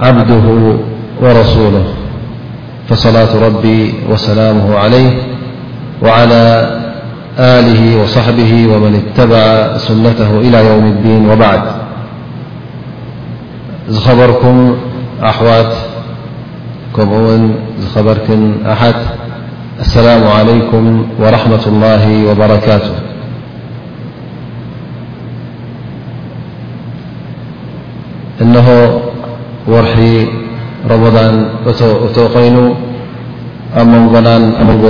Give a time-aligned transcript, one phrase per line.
[0.00, 0.72] عبده
[1.22, 1.84] ورسوله
[2.88, 5.12] فصلاة ربي وسلامه عليه
[6.02, 6.70] وعلى
[7.38, 11.62] آله وصحبه ومن اتبع سنته إلى يوم الدين وبعد
[14.04, 14.76] خبركم
[15.22, 15.74] أوات
[16.96, 16.98] ك
[17.94, 18.40] خركم
[18.74, 18.82] أح
[19.84, 20.84] السلام عليكم
[21.22, 22.94] ورحمة الله وبركاته
[29.72, 29.96] ወርሒ
[30.90, 31.34] ረመضን
[31.70, 32.56] እቶ እቶ ኮይኑ
[33.80, 34.84] ኣብ መንጎናን መንጎ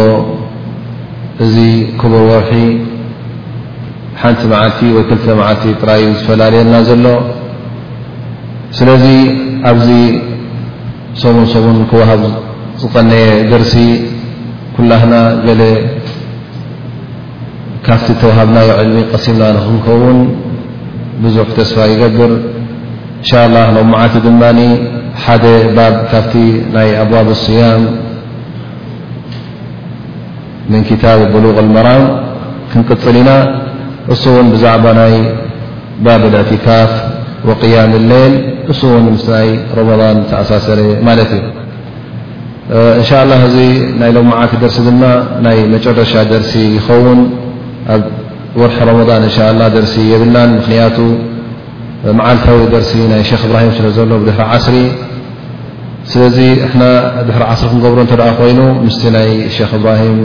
[1.44, 1.55] እዚ
[2.00, 2.52] ክቡር ወርሒ
[4.20, 7.06] ሓንቲ መዓልቲ ወይ ክልተ መዓልቲ ጥራዩ ዝፈላለየና ዘሎ
[8.78, 9.05] ስለዚ
[9.70, 9.89] ኣብዚ
[11.22, 12.22] ሰሙን ሰሙን ክወሃብ
[12.83, 13.74] ዝቐነየ ደርሲ
[14.77, 15.14] ኩላህና
[15.47, 15.62] ገለ
[17.86, 20.19] ካፍቲ እተባሃብናዮ ዕልሚ ቀሲምና ንክንከውን
[21.22, 22.33] ብዙሕ ተስፋ ይገብር
[23.19, 24.58] إن شاء الله لمعت دمن
[25.27, 25.44] حد
[25.78, 26.34] باب فت
[26.84, 27.83] ي أبواب الصيام
[30.70, 32.05] من كتاب بلوغ المرام
[32.72, 33.28] كنقلن
[34.22, 35.19] س ون بعب ي
[36.06, 36.91] باب الاعتكاف
[37.48, 38.33] وقيام اللل
[38.83, 39.46] س ن مي
[39.80, 41.41] رمضن تأسسر ملت ي
[43.00, 43.39] إن شاء الله
[44.06, 44.83] ي لمعت درس ي
[45.72, 47.19] مرش درس يخون
[48.61, 51.36] ورح رمضان ن شاء الله درس يبن من
[52.18, 54.77] መዓልታዊ ደርሲ ናይ ክ እብራሂም ስለ ዘሎ ድሕሪ ዓስሪ
[56.10, 56.36] ስለዚ
[56.72, 56.82] ሕና
[57.28, 60.18] ድሕሪ ዓስሪ ክንገብሮ እተ ደኣ ኮይኑ ምስቲ ናይ ክ እብራሂም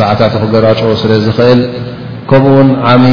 [0.00, 1.60] ሰዓታት ክገራጨ ስለ ዝኽእል
[2.30, 3.04] ከምኡ ውን ዓሚ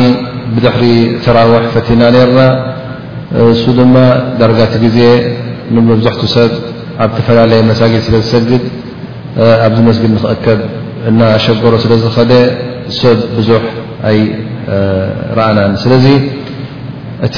[0.56, 0.84] ብድሕሪ
[1.26, 2.40] ተራዊሕ ፈቲና ነርና
[3.54, 3.96] እሱ ድማ
[4.42, 5.00] ደረጃቲ ግዜ
[5.76, 6.52] ንመብዛሕቱ ሰብ
[7.04, 8.64] ኣብ ተፈላለየ መሳጊድ ስለ ዝሰግድ
[9.68, 10.60] ኣብዚ መስግድ ንኽአከብ
[11.10, 12.32] እና ሸገሮ ስለ ዝኸደ
[13.02, 13.62] ሰብ ብዙሕ
[14.12, 16.06] ኣይረኣና ስለዚ
[17.28, 17.38] እቲ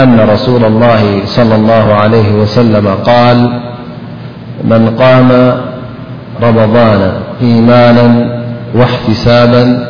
[0.00, 3.60] أن رسول الله صلى الله عليه وسلم قال
[4.64, 5.52] من قام
[6.42, 8.38] رمضان إيمانا
[8.74, 9.88] واحتسابا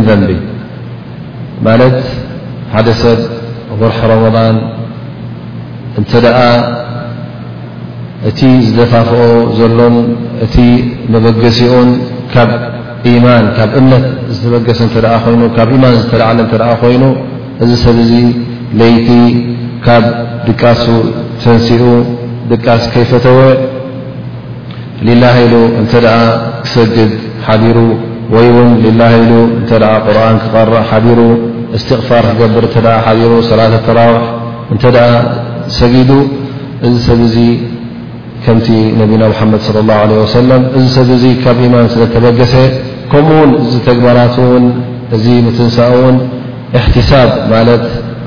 [0.07, 0.35] ذنبهمال
[2.73, 3.17] حدة
[3.81, 4.76] غرحرمضان
[5.99, 6.39] እንተ ደኣ
[8.29, 9.21] እቲ ዝደፋፍኦ
[9.59, 9.95] ዘሎን
[10.45, 10.55] እቲ
[11.13, 11.89] መበገሲኡን
[12.33, 12.49] ካብ
[13.23, 14.89] ማን ካብ እምነት ዝተበገሰ እ
[15.47, 17.03] ይካብ ማን ዝተላዓለ እተ ኮይኑ
[17.63, 18.13] እዚ ሰብ ዚ
[18.81, 19.09] ለይቲ
[19.85, 20.03] ካብ
[20.47, 20.85] ድቃሱ
[21.43, 21.83] ተንሲኡ
[22.51, 23.39] ድቃስ ከይፈተወ
[25.07, 26.21] ሊላ ኢሉ እንተ ኣ
[26.63, 27.11] ክሰድድ
[27.47, 27.77] ሓዲሩ
[28.35, 29.31] ወይ ውን ልላ ኢሉ
[29.61, 29.69] እተ
[30.05, 31.19] ቁርን ክቐረእ ሓዲሩ
[31.77, 32.75] እስትቕፋር ክገብር እተ
[33.05, 34.25] ሓዲሩ ሰላተ ተራወሕ
[34.75, 34.83] እተ
[35.79, 35.95] ሰጊ
[36.87, 37.39] እዚ ሰብ ዙ
[38.43, 38.67] ከምቲ
[39.01, 40.17] ነቢና ሓመድ صى الله عله
[40.79, 41.09] እዚ ሰብ
[41.43, 42.53] ካብ يማን ስለ ተበገሰ
[43.11, 44.65] ከምኡ ውን እዚ ተግባራት ን
[45.15, 45.25] እዚ
[45.57, 46.15] ትንሳ ውን
[46.79, 47.83] اሕትሳብ ማለት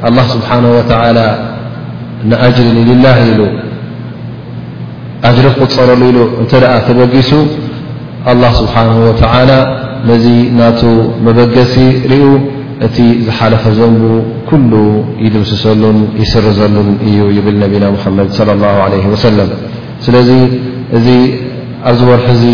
[0.08, 0.80] الله ስብሓنه و
[2.30, 3.40] ንኣጅሪ ላ ኢሉ
[5.28, 7.30] ኣጅሪ قፀረሉ ኢሉ እተ ኣ ተበጊሱ
[8.30, 9.10] الله ስብሓه و
[10.08, 10.26] ነዚ
[10.58, 10.80] ናቱ
[11.24, 11.74] መበገሲ
[12.12, 12.22] ርዩ
[12.86, 14.02] እቲ ዝሓለፈ ዘንቡ
[14.50, 14.62] ኩل
[15.24, 19.48] ይድምስሰሉን ይስርዘሉን እዩ يብል ነና محመድ صى الله عليه وሰلم
[20.04, 20.30] ስለዚ
[20.96, 21.06] እዚ
[21.90, 22.44] ኣብዝ በርሒ ዚ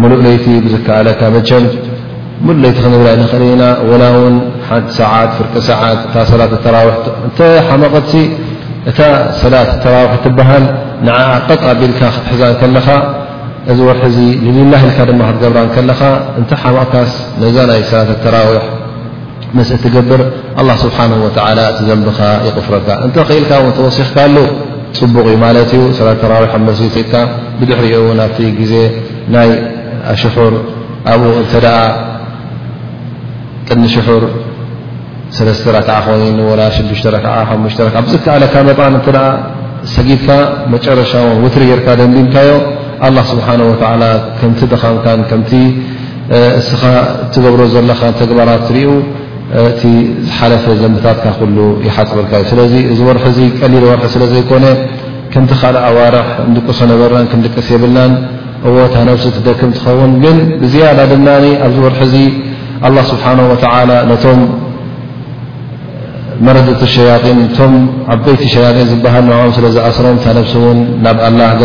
[0.00, 1.50] ሙሉኡ ለይቲ ዝከኣለ መቸ
[2.46, 2.94] ሙሉለይቲ ብ
[3.32, 3.62] ኽእል ኢና
[4.02, 4.34] ላ ውን
[4.68, 4.70] ሓ
[5.00, 6.32] ሰዓት ፍርቂ ሰት እ ሰ
[6.74, 6.78] ራ
[7.48, 7.94] እ ሓመቐ
[8.90, 8.98] እታ
[9.42, 10.64] ሰላት ተራዊሒ ትበሃል
[11.62, 12.88] ቐ ቢልካ ክትሕዛ ከለኻ
[13.72, 16.00] እዚ ወርሒ ዚ ንልላይ ኢልካ ድማ ክትገብራ ከለኻ
[16.40, 18.62] እንተ ሓማቕካስ ነዛ ናይ ሰላተ ተራዊሕ
[19.56, 20.20] ምስ እትገብር
[20.60, 21.38] ኣه ስብሓه ተ
[21.72, 24.36] እትዘንብኻ ይቕፍረካ እንተ ክኢልካ እን ተወሲኽካ ኣሉ
[24.98, 26.00] ፅቡቕ እዩ ማለት እዩ ሰ
[26.32, 27.14] ራዊ ኣመሲፅኢድካ
[27.58, 28.74] ብድሕሪ ውን ኣብቲ ግዜ
[29.34, 29.50] ናይ
[30.14, 30.54] ኣሽሑር
[31.12, 31.82] ኣብኡ እተ ኣ
[33.68, 34.24] ቅኒ ሽሑር
[35.36, 37.06] ኮይ 6
[38.06, 39.08] ብዝከኣለካ መጣን እተ
[39.96, 40.28] ሰጊድካ
[40.74, 41.12] መጨረሻ
[41.42, 42.48] ን ትርገርካ ደንዲምካዮ
[43.04, 44.04] ኣላه ስብሓ ወላ
[44.40, 45.50] ከምቲ ደኻምካን ከምቲ
[46.60, 46.82] እስኻ
[47.32, 48.88] ትገብሮ ዘለኻ ተግባራት ትርኡ
[49.70, 49.82] እቲ
[50.28, 51.56] ዝሓለፈ ዘንብታትካ ኩሉ
[51.86, 54.64] ይሓፅብልካ እዩ ስለዚ እዚ ወርሒ እዚ ቀሊል ወርሒ ስለ ዘይኮነ
[55.32, 58.12] ክንቲ ካልእ ኣዋርሕ ክንድቅሶ ነበርን ክንድቀስ የብልናን
[58.68, 62.16] እዎ ታ ነብሲ ትደክም ትኸውን ግን ብዝያዳ ድናኒ ኣብዚ ወርሒ እዚ
[62.86, 64.40] ኣላه ስብሓን ወተዓላ ነቶም
[66.46, 67.74] መረድቲ ሸያጢን ቶም
[68.14, 71.64] ዓበይቲ ሸያጢን ዝበሃል ንኦም ስለ ዝኣስሮም ታነብሲ እውን ናብ ኣላ ገ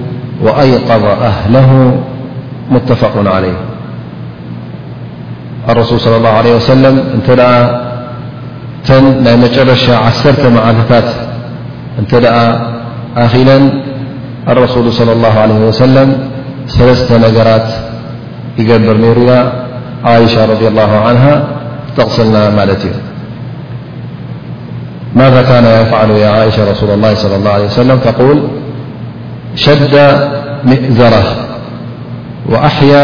[0.41, 1.97] وأيقظ أهله
[2.71, 3.55] متفق عليه
[5.69, 7.81] الرسول صلى الله عليه وسلم أنتدأ
[8.85, 11.09] تن ني مرش عسرة معلفات
[11.99, 12.33] أنتأ
[13.17, 13.57] أخلا
[14.49, 16.07] الرسول صلى الله عليه وسلم
[16.67, 17.69] سلثة نجرات
[18.57, 19.39] يجبر نيرا
[20.05, 21.33] عائشة رضي الله عنها
[21.97, 22.91] تغسلنا مالت ي
[25.21, 28.39] ماذا كان يفعل يا عائشة رسول الله صلى الله عليه وسلم ول
[29.55, 29.93] شد
[30.63, 31.23] مئذره
[32.49, 33.03] وأحيا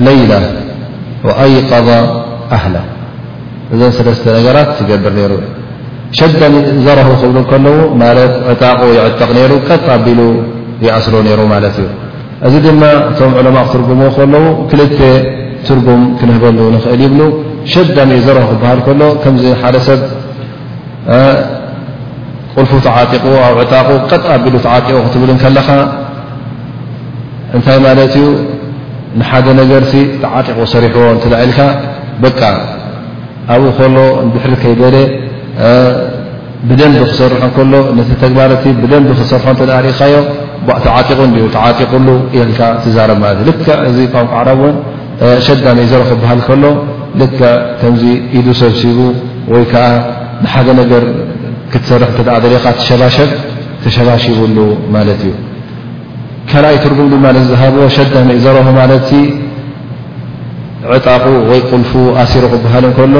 [0.00, 0.40] ليلة
[1.24, 1.88] وأيقظ
[2.52, 2.80] أهلة
[3.72, 5.32] ذن لس نرت تجبر ر
[6.18, 6.98] شد مذر
[7.50, 7.66] كل
[8.02, 8.02] ت
[8.50, 9.52] عطاق يعطق ر
[10.04, 10.20] بل
[10.86, 11.76] يأصر ر لت
[12.46, 12.82] እذ دم
[13.18, 14.00] م علماء ترجم
[14.32, 14.34] ل
[14.70, 14.92] كلت
[15.66, 17.20] ترجم كنهبل نእل يبل
[17.74, 20.02] شد مئذر بهل كل كم حدست
[22.56, 25.68] ቁልፉ ተዓጢቁ ኣብ ዕታቁ ቢሉ ተዓጢቁ ክትብልከለካ
[27.56, 28.26] እንታይ ማለት እዩ
[29.20, 29.82] ንሓደ ነገር
[30.22, 31.60] ተዓጢቁ ሰሪሕዎ ትላኢልካ
[32.24, 32.40] በቃ
[33.54, 33.96] ኣብኡ ከሎ
[34.26, 34.96] ንድሕሪ ከይበለ
[36.68, 38.50] ብደንቢ ክሰርሖ ከሎ ነቲ ተግባረ
[38.82, 40.14] ብደንቢ ክሰርሖ ተሪእኻዮ
[40.86, 42.08] ተዓጢቁዩ ተዓጢቁሉ
[42.38, 43.52] የልካ ትዛረብ ማለእ ል
[43.90, 44.60] እዚ ቋንኳ ዓረብ
[45.46, 46.64] ሸዳእዩዘር ክበሃል ከሎ
[47.20, 47.22] ል
[47.80, 48.04] ከምዚ
[48.38, 48.98] ኢዱ ሰብሲቡ
[49.52, 49.84] ወይከዓ
[50.44, 51.02] ንሓደ ነገር
[51.72, 53.30] ክትሰርሕ ተ ዘለኻ ተሸባሸብ
[53.84, 54.58] ተሸባሽብሉ
[54.94, 55.32] ማለት እዩ
[56.50, 58.92] ካልይ ትርጉም ድማ ዝሃብ ሸዳ እ ዘረሆ ማለ
[60.96, 61.90] ዕጣቑ ወይ ቁልፉ
[62.22, 63.14] ኣሲሩ ክበሃል እንከሎ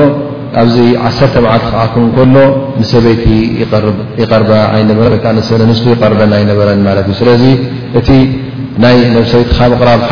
[0.62, 0.76] ኣብዚ
[1.08, 2.34] ዓሰርተ በዓት ክኣኩም ከሎ
[2.80, 3.24] ን ሰበይቲ
[4.22, 5.30] ይርበ በ
[5.70, 7.44] ንስ ይርበን ኣይነበረን ማለት እዩ ስለዚ
[8.00, 8.08] እቲ
[8.84, 10.02] ናይ ነብሰበቲ ካ ብቕራብ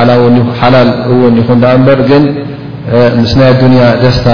[0.61, 2.25] ሓላል እውን ይኹ ዳ እበር ግን
[3.23, 4.29] ምስናይ ኣዱንያ ደስታ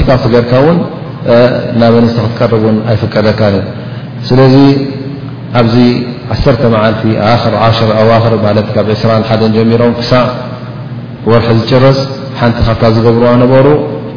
[0.08, 0.76] ካፍገርካ ውን
[1.80, 3.60] ናበንስተ ክትቀርቡን ኣይፍቀደካ እዩ
[4.28, 4.54] ስለዚ
[5.60, 5.76] ኣብዚ
[6.38, 7.02] 1 መዓልቲ
[7.84, 8.34] 0 ኣዋር
[8.66, 10.12] ት ካብ 2ስራ ሓ ጀሚሮም ክሳ
[11.30, 11.98] ወርሒ ዝጭረስ
[12.42, 13.66] ሓንቲ ካብ ዝገብር ነበሩ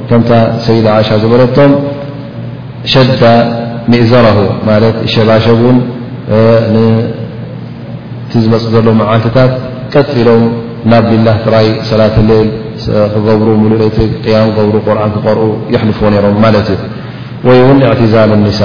[0.10, 0.30] ከምታ
[0.66, 1.72] ሰይዳ ይሻ ዝበለቶም
[2.92, 3.24] ሸደ
[3.92, 4.26] ሚእዘረ
[4.68, 4.76] ማ
[5.14, 5.78] ሸባሸቡን
[8.32, 9.54] ቲ ዝመፅ ዘሎ መዓልትታት
[9.94, 10.44] ቀጥ ኢሎም
[10.92, 12.50] ናብ ብላ ራይ ሰላት ሌል
[13.14, 13.98] ክገብሩ ሙሉእ ይቲ
[14.36, 15.46] ያም ገብሩ ቁርን ክقርኡ
[15.76, 16.82] يሕልፎዎ ሮም ማለት እዩ
[17.48, 18.62] ወይ ውን اعትዛል الኒሳ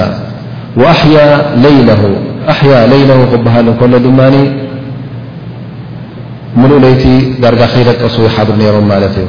[2.52, 4.21] ኣحያ ለይለ ክብሃል ከሎ ድማ
[6.61, 7.04] ሙሉእ ለይቲ
[7.42, 9.28] ዳርጋ ከደቀሱ ይሓድር ነሮም ማለት እዩ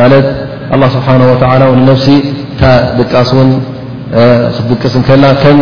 [0.00, 0.26] ማለት
[0.74, 1.20] لله ስብሓه
[1.72, 2.08] و ነፍሲ
[2.98, 3.50] ድቃስ ን
[4.54, 5.58] ክትድቅስ ከልና ከም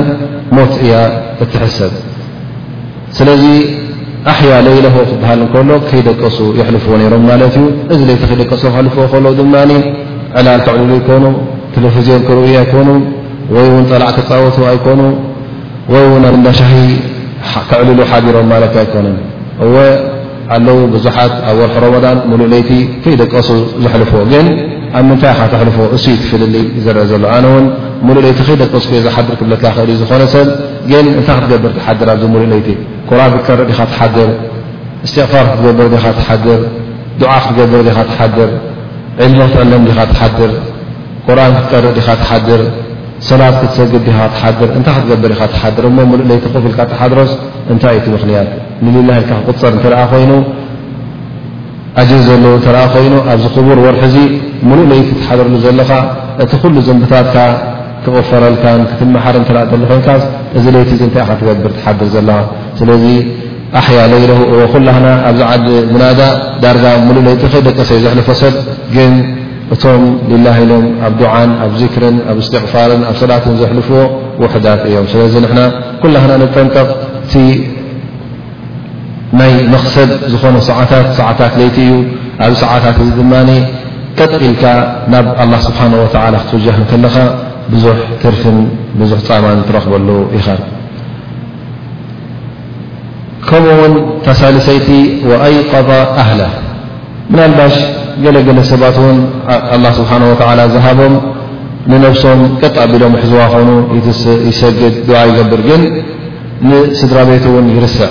[0.56, 0.95] ሞት እያ
[1.45, 1.92] እትሕሰብ
[3.16, 3.45] ስለዚ
[4.33, 9.54] ኣሕያ ለይለክ ክበሃል እከሎ ከይደቀሱ ይልፍዎ ሮም ማለት እዩ እዚ ለይተ ከደቀሱ ክልፍዎ ከሎ ድማ
[10.38, 11.25] ዕላል ክዕልሉ ይኮኑ
[11.75, 12.88] ቴለቪዝን ክርኡ ኣይኮኑ
[13.54, 15.00] ወይ ውን ጠላዕ ክፃወቱ ኣይኮኑ
[15.92, 16.04] ወይ
[16.49, 16.75] ዳሻሂ
[17.71, 19.06] ክዕልሉ ሓቢሮም ለት ኣይኮኑ
[20.55, 22.71] ኣለዉ ብዙሓት ኣብ ወርሒ ሮመን ሙሉእ ለይቲ
[23.03, 23.49] ከይደቀሱ
[23.85, 24.47] ዘሕልፈዎ ግን
[24.99, 27.65] ኣብ ምንታይ ካ ትሕልፎዎ እ ትፍልሊ ዘርአ ዘሎ ኣነ ውን
[28.07, 30.49] ሙሉእ ለይቲ ከይደቀሱ ዝሓድር ክብለካ ክእል እ ዝኾነ ሰብ
[30.91, 32.69] ግን እንታይ ክትገብር ትሓድር ኣዚ ሙሉእ ለይቲ
[33.09, 34.31] ኩርን ክትቀር ኻ ትሓድር
[35.07, 36.61] እስትቕፋር ክትገብር ኻ ትሓድር
[37.21, 38.50] ድዓ ክትገብር ኻ ትሓድር
[39.25, 40.50] ዕልሞ ክትዕሎም ዲኻ ትሓድር
[41.26, 42.62] ኩርን ክትቀርእ ኻ ትሓድር
[43.30, 45.90] ሰላት ክትሰግዲ ኻ ትሓድር እንታይ ክትገብር ኢኻ ትሓድር እ
[46.21, 47.30] ሉእ ለይቲ ፍ ኢልካ ተሓድሮስ
[47.73, 48.49] እንታ እዩ ቲ ምኽንያት
[48.85, 50.33] ንልላ ኢልካ ክቁፀር እትኣ ኮይኑ
[52.00, 54.16] ኣጅብ ዘለዎ እተኣ ኮይኑ ኣብዚ ክቡር ወርሒ ዚ
[54.68, 55.90] ሙሉእ ለይቲ ተሓድርሉ ዘለኻ
[56.45, 57.37] እቲ ኩሉ ዘምብታትካ
[58.04, 60.09] ክቕፈረልካ ክትመሓር እተ ኮይንካ
[60.56, 62.38] እዚ ለይቲ ታይ ኢ ትገብር ተሓድር ዘለኻ
[62.80, 63.04] ስለዚ
[63.78, 65.54] ኣሕያ ለይኩላና ኣብዚ ዓ
[65.95, 66.21] ቡናዳ
[66.64, 68.95] ዳርጋ ሙሉእ ለይቲ ኸ ደቀሰይ ዘሕለፈሰጥግ
[69.75, 73.99] እቶም ልላه ኢሎም ኣብ دعን ኣብ ذክርን ኣብ እስትغፋርን ኣብ ሰላትን ዘሕልፍዎ
[74.43, 75.61] ውሕዳት እዮም ስለዚ ና
[76.03, 76.15] ኩل
[76.57, 76.89] ጠንጠቕ
[77.25, 77.33] እቲ
[79.39, 81.93] ናይ መقሰድ ዝኾነ ሰታት ሰዓታት ለይቲ እዩ
[82.47, 83.33] ኣብ ሰዓታት እዚ ድማ
[84.19, 84.65] ቀጥ ኢልካ
[85.13, 87.17] ናብ الله ስብሓه و ክትውجهከለኻ
[87.73, 87.85] ብዙ
[88.23, 88.59] ትርፍን
[89.01, 90.09] ብዙ ፃማን ትረክበሉ
[90.39, 90.47] ኢኻ
[93.49, 93.93] ከምኡ ውን
[94.27, 94.89] ተሳሊሰይቲ
[95.31, 95.89] وኣይقض
[96.23, 96.41] ኣهل
[97.30, 97.75] ምናልባሽ
[98.25, 99.16] ገለገለ ሰባት ውን
[99.85, 101.14] ላه ስብሓን ወላ ዝሃቦም
[101.90, 103.68] ንነብሶም ቀጥ ቢሎም ሕዝዋ ኮኑ
[104.49, 105.83] ይሰግድ ድዋዓ ይገብር ግን
[106.68, 108.11] ንስድራ ቤት እውን ይርስዕ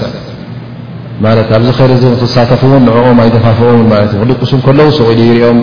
[1.25, 1.91] ማለት ኣብዚ ኸይረ
[2.21, 5.57] ክሳተፍ እውን ንዕኦም ኣይተፋፍኦም ማለት እዩ ክድቅሱም ከለዉ ስቁኢሉ ይርኦም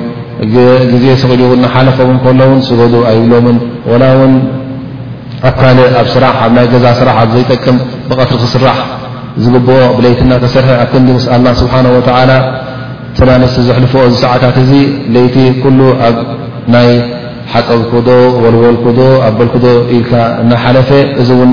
[0.93, 3.57] ግዜ ስቕሉ ይሓለከም ከሎውን ስገዱ ኣይብሎምን
[3.91, 4.33] ወላ ውን
[5.51, 7.77] ኣካልእ ኣብ ስራ ኣብ ናይ ገዛ ስራሕ ኣብዘይጠቅም
[8.09, 8.77] ብቀትሪ ክስራሕ
[9.45, 12.31] ዝግብኦ ብለይትና ተሰርሐ ኣብ ክንዲ ምስ ኣላ ስብሓን ወላ
[13.19, 14.73] ስናንስቲ ዘሕልፈ እዚ ሰዓታት እዚ
[15.15, 16.17] ለይቲ ኩሉ ኣብ
[16.75, 16.89] ናይ
[17.53, 18.09] ሓፀብክዶ
[18.43, 19.67] ወልወልክዶ ኣ በልክዶ
[19.97, 20.91] ኢልካ እናሓለፈ
[21.23, 21.51] እዚ እውን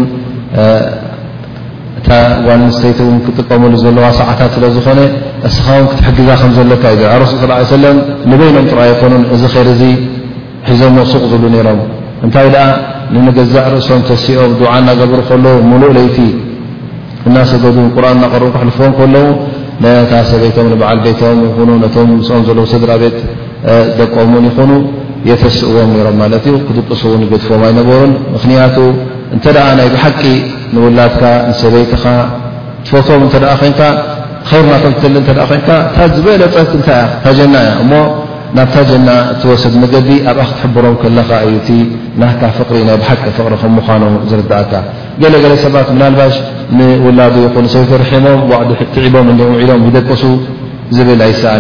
[2.08, 5.00] ታ ዋኣንስተይቲ እ ክጥቀመሉ ዘለዋ ሰዓታት ስለ ዝኾነ
[5.48, 7.98] እስኻም ክትሕግዛ ከምዘሎካ እዩ ረሱ ስ ሰለም
[8.32, 9.84] ንበይኖም ጥሩ ኣይኮኑን እዚ ኸይ ዚ
[10.70, 11.80] ሒዞም መሱቅ ዝብሉ ነይሮም
[12.26, 12.66] እንታይ ደኣ
[13.14, 16.18] ንንገዛእ ርእሶም ተሲኦም ድዓ እናገብሩ ከሎ ሙሉእ ለይቲ
[17.28, 19.26] እናሰገዱም ቁርን እናቐርኡ ክሕልፍዎም ከለዉ
[19.84, 23.18] ነታ ሰበይቶም ንበዓል ቤቶም ይኹኑ ነቶም ምስኦም ዘለዉ ስድራ ቤት
[24.00, 24.72] ደቆምን ይኹኑ
[25.30, 28.78] የተስእዎም ነሮም ማለት እዩ ክድቅሱ ን ገድፎቦም ኣይነበሩን ምክንያቱ
[29.36, 30.22] እንተደኣ ናይ ብሓቂ
[30.74, 32.06] ንውላድካ ንሰበይትኻ
[32.86, 33.80] ትፈቶም እንተደ ኮንካ
[34.50, 37.94] ኸይርናቶም ትደሊ እተ ኮይንካ ታ ዝበለ ፀጥ እንታይ እያ ታጀና እያ
[38.58, 39.12] ናብታ ና
[39.50, 40.96] ወሰ መዲ ኣ ክትሮም
[41.56, 41.82] ዩ ፍሪ
[42.22, 42.78] ናይ ቂ ፍሪ
[43.60, 44.30] ምኑ
[45.22, 45.76] ዝእ ለለ ሰባ
[46.20, 46.24] ባ
[47.06, 47.22] ውላ
[47.74, 47.78] ሰ
[49.14, 49.28] ቦም
[49.70, 50.22] ሎም يደቀሱ
[51.08, 51.54] ብ ኣይሰኣ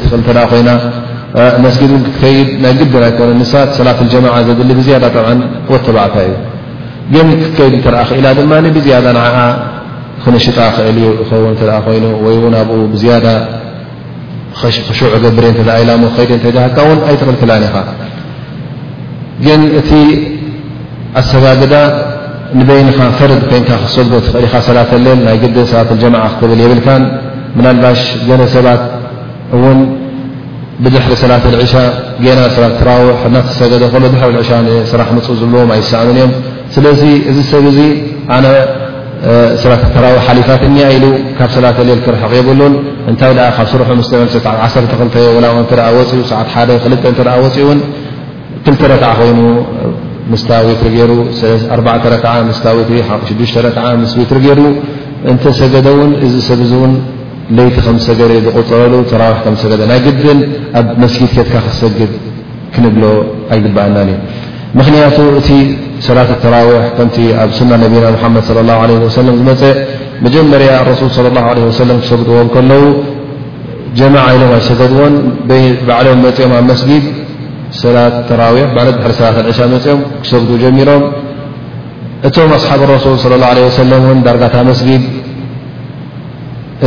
[19.46, 19.74] ገ ኣ እ
[21.20, 21.74] ኣثጋግዳ
[22.60, 23.96] ንበይንኻ ፈርድ ኮንካ ክሰ
[24.32, 27.04] ኽእልኻ ሰላተ ሌል ናይ ግ ሰት ጀማ ክትብል የብልካን
[27.66, 28.82] ናልባሽ ገለ ሰባት
[29.64, 29.80] ውን
[30.84, 31.76] ብድሕሪ ሰላት ሻ
[32.26, 33.20] ና ሰ ራዊሕ
[33.60, 34.52] ሰገ ድሪ ሻ
[34.92, 36.32] ስራሕ ምፁ ዝብልዎም ኣይሰእምን እዮም
[36.76, 37.02] ስለዚ
[37.32, 37.80] እዚ ሰብ ዙ
[38.36, 38.48] ኣነ
[39.62, 41.06] ስት ራወ ሓሊፋት እኣ ኢሉ
[41.38, 42.74] ካብ ሰላተ ሌል ክርሕቕ የብሉን
[43.12, 44.20] እንታይ ካብ ስሩሕ ስም
[44.66, 45.06] ዓክ ፅኡ
[46.32, 47.80] ሰዓት ሓ ክ እ ወፅኡ ን
[48.66, 49.40] ትተረትዓ ኮይኑ
[50.42, 50.96] ስታዊ ትሩ
[51.80, 52.24] 4ዓ
[52.60, 53.20] 6ዓ
[54.12, 54.62] ስ ትርገሩ
[55.32, 56.92] እንተሰገደ ውን እዚ ሰብ ን
[57.58, 60.40] ለይቲ ከምሰገ ዝغፅረሉ ተራዊሕ ከሰገ ናይ ግብን
[60.80, 62.12] ኣብ መስጊድኬትካ ክሰግድ
[62.74, 63.04] ክንብሎ
[63.54, 64.14] ኣይግብኣና እዩ
[64.80, 65.50] ምክንያቱ እቲ
[66.08, 68.84] ሰላት ተራዊሕ ከቲ ኣብ ስና ነና ሓመድ ص اه ع
[69.62, 69.64] ዝፀ
[70.26, 71.54] መጀመርያ ረሱ صى اله ع
[72.04, 72.84] ክሰግድዎም ከለዉ
[74.00, 75.14] ጀማع ኢሎም ኣሰገድዎን
[75.88, 77.04] ባዕሎም መፅኦም ኣብ መስጊድ
[77.84, 81.04] ሰላት ተራዊሕ ባለት ድሪ ሰላት ዕሻ መፅኦም ክሰግዱ ጀሚሮም
[82.28, 85.04] እቶም ኣስሓብ ረሱል صለى اه عه ሰለ ን ዳርጋታ መስጊድ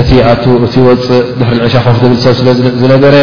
[0.01, 0.29] እቲ ኣ
[0.65, 3.15] እቲ ወፅእ ድሪ ዕሻ ኮፍ ብል ሰብ ስለዝነበረ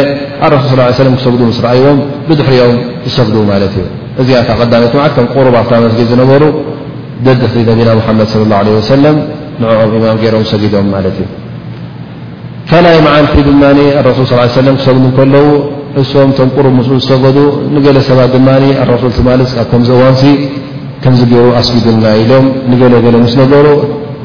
[0.46, 1.98] ኣረሱ ص ክሰግዱ ስ ረኣይዎም
[2.28, 3.86] ብድሕሪኦም ዝሰግድ ማለት እዩ
[4.20, 6.42] እዚኣታ ቀዳት ዓቶ ቁሩብ ኣብታ መስጊድ ዝነበሩ
[7.26, 9.16] ደድ ነቢና ሓመድ ص اه عለه وሰለም
[9.60, 11.28] ንኦም ኢማም ገይሮም ሰጊድም ማለት እዩ
[12.70, 13.62] ካልይ መዓልቲ ድማ
[14.08, 14.24] ረሱል
[14.54, 15.46] ص ለ ክሰጉዱ ከለዉ
[16.00, 17.38] እሶም ቶም ቅሩብ ምኡ ዝሰገዱ
[17.74, 18.48] ንገለ ሰባት ድማ
[18.82, 20.24] ኣረክልትማለት ከምዝእዋንሲ
[21.02, 23.66] ከምዝገሩ ኣስጊድና ኢሎም ንገለ ገለ ምስ ነበሩ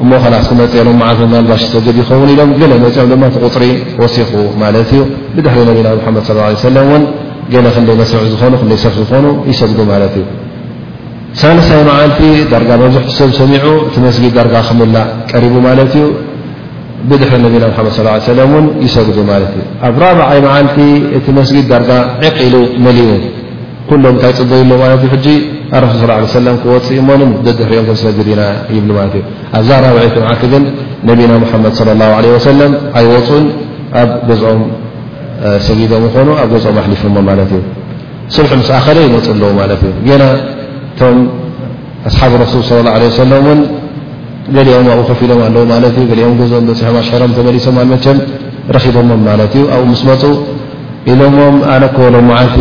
[0.04, 3.64] እሞከላስክመፅሎም ዓልቶ ልባሽ ሰግድ ይኸውን ኢሎም ገለ መፅኦም ድማ ትቁፅሪ
[4.02, 4.30] ወሲኹ
[4.62, 5.02] ማለት እዩ
[5.36, 7.04] ብድሕሪ ነቢና ሓመድ ስ ለ ለ እውን
[7.52, 10.24] ገለ ክንደይ መስርዒ ዝኾኑ ክደይ ሰፍ ዝኾኑ ይሰግዱ ማለት እዩ
[11.40, 12.18] ሳለሳይ መዓልፊ
[12.50, 16.04] ዳርጋ መብዝሕቲሰብ ሰሚዑ ቲ መስጊድ ዳርጋ ክምላእ ቀሪቡ ማለት እዩ
[17.10, 19.46] ብድሪ ነና ድ صى ه ع ይሰግዱ እ
[19.86, 20.78] ኣብ ራብዓይ መዓልቲ
[21.16, 21.90] እቲ መስጊድ ዳርጋ
[22.26, 22.98] ዕቕ ኢሉ መዩ
[23.88, 26.86] ኩሎም ታይ ፅድ ሉ ص ه ع ክወፅ
[27.58, 28.42] ድሪኦም ሰግድ ኢና
[28.76, 28.88] ይብ
[29.58, 30.02] ኣዛ ራብع
[30.42, 30.62] ት ግን
[31.08, 32.40] ነቢና مመድ صى الله عله و
[32.98, 33.44] ኣይወፁን
[34.00, 34.60] ኣብ ገዝኦም
[35.66, 37.60] ሰጊዶም ኮኑ ኣብ ገዝኦም ኣሊፍ እዩ
[38.34, 39.48] ስልح ስኣኸደ ይመፅ ኣለዎ
[40.20, 40.24] ና
[40.98, 41.02] ቶ
[42.08, 43.62] ኣሓብ ሱ صى اه عيه
[44.56, 48.18] ገሊኦም ኣብኡ ከፍ ኢሎም ኣለዉ ማለት እዩ ገሊኦም ገዚኦም በፅሖም ኣሽሕሮም ተመሊሶም ኣልመቸም
[48.76, 50.22] ረኪቦሞም ማለት እዩ ኣብኡ ምስ መፁ
[51.12, 52.58] ኢሎሞም ኣነ ክበሎም መዓልቲ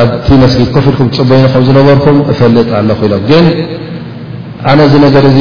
[0.00, 3.46] ኣኣቲ መስጊድ ኮፍ ኢልኩም ፅበይኑ ከም ዝነበርኩም እፈልጥ ኣለኹ ኢሎም ግን
[4.72, 5.38] ኣነዚ ነገር እዚ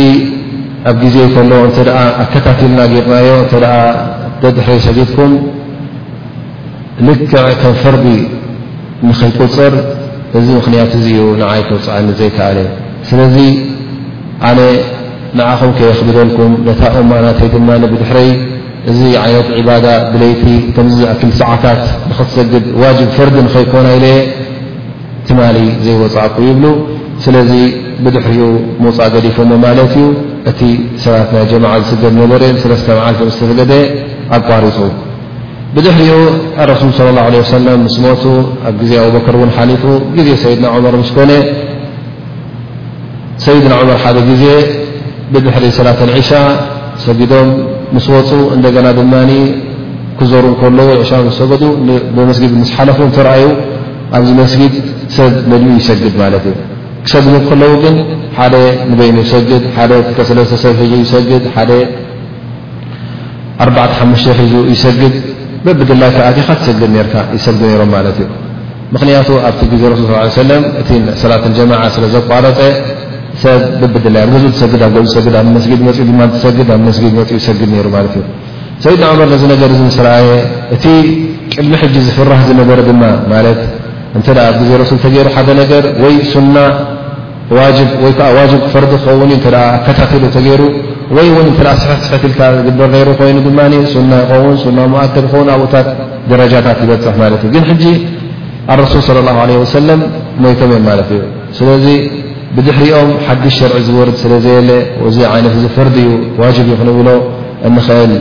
[0.92, 1.78] ኣብ ግዜ ይከልዎ እንተ
[2.24, 3.68] ኣከታትልና ጌርናዮ እተ ደ
[4.46, 5.34] ደድሐ ሰጊትኩም
[7.08, 8.06] ልክዕ ከም ፈርዲ
[9.10, 9.74] ንከይቁፅር
[10.40, 12.58] እዚ ምክንያት እዚ እዩ ንዓይ ክውፅዕኒ ዘይከኣለ
[13.10, 13.36] ስለዚ
[15.40, 18.18] ንዓኹም ከ ክብደልኩም ነታ እማናተይ ድማ ብድሕረ
[18.92, 20.44] እዚ ዓይነት ባዳ ብለይቲ
[20.76, 24.18] ከምኣክል ሰዓታት ንኽትሰግድ ዋጅብ ፈርድ ንኸይኮና ኢለየ
[25.28, 25.40] ትማ
[25.86, 26.66] ዘይወፅኩ ይብሉ
[27.26, 27.52] ስለዚ
[28.04, 28.48] ብድሕሪኡ
[28.84, 30.06] ምውፃእ ገዲፎዎ ማለት እዩ
[30.52, 30.62] እቲ
[31.04, 33.74] ሰባትና ጀማዓ ዝስገድ ነበረ ሰለስተ መዓት ዝተገደ
[34.38, 34.78] ኣቋሪፁ
[35.76, 36.18] ብድሕሪኡ
[36.64, 38.24] ኣረሱል صለى اله عه ሰለም ምስ ሞቱ
[38.68, 39.84] ኣብ ግዜ ኣብበከር ውን ሓሊፉ
[40.18, 41.32] ግዜ ሰይድና ር ምስ ኮነ
[43.46, 44.44] ሰይድና መር ሓደ ግዜ
[45.36, 46.40] ብብሕሪ ሰላት ሻ
[47.06, 47.48] ሰጊዶም
[47.96, 49.14] ምስ ወፁ እንደና ድማ
[50.20, 51.48] ክዘር ከለዉ ሻ ሰ
[52.40, 53.46] ስጊ ስ ሓለፉ ተረኣዩ
[54.18, 54.74] ኣብዚ መስጊድ
[55.18, 56.56] ሰብ ነድኡ ይሰግድ ማለት እዩ
[57.06, 57.96] ክሰግ ከለዉ ግን
[58.40, 58.56] ሓደ
[58.92, 59.64] ንበይኑ ይሰግድ
[60.40, 60.74] ለሰብ
[61.30, 61.42] ግ
[63.66, 65.16] 4ሓ ሒ ይሰግድ
[65.66, 66.84] በብድላይ ከኣቲካ ሰግድ
[67.38, 68.22] ይሰግዲ ሮም ማት እዩ
[68.96, 70.04] ምክንያቱ ኣብቲ ዜ ሱ
[70.36, 70.40] ص
[70.82, 72.60] እቲሰላት ጀማ ስለዘቋረፀ
[73.42, 74.48] ብ ኣ ጊ ጊ
[77.42, 78.26] ግ
[78.84, 80.30] ሰይድና ር ስርአየ
[80.76, 80.86] እቲ
[81.54, 82.92] ቅድሚ ሕ ዝፍራህ ዝነበረ ድ
[84.18, 84.22] እ
[84.68, 87.70] ዜ ሱ ሩ
[88.20, 88.42] ደ ዋ
[88.74, 89.06] ፈር ክኸ
[89.76, 90.62] ኣከታትሉ ተይሩ
[91.26, 91.30] ይ
[91.84, 93.12] ስስ ልካ ግበር ሩ
[93.92, 95.88] ይኑ ድ ኣብታት
[96.32, 97.44] ደረጃታት ዝበፅሕ
[97.84, 97.86] ግ
[98.74, 99.76] ኣሱ صى ه ع ሰ
[100.44, 100.74] ሞቶመ
[101.08, 102.23] ት እዩ ስ
[102.56, 104.70] بድሕሪኦም ሓዲሽ شርዒ ዝወርድ ስለዘየለ
[105.16, 106.10] ዚ ይነት ፍርዲ እዩ
[106.42, 107.10] ዋجب ክንብሎ
[107.68, 108.12] እንክእል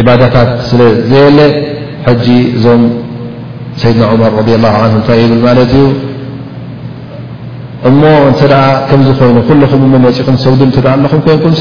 [0.00, 1.38] عባدታት ስለዘየለ
[2.06, 2.82] ሕጂ እዞም
[3.82, 5.84] ሰይድና عمር رض له عه ታ ብ ማለት እዩ
[7.88, 8.42] እሞ እተ
[8.90, 10.48] ከምዝኮይኑ ኩلኹም መፅኹም ሰ
[10.94, 11.54] ዓ ኹም ኮንኩም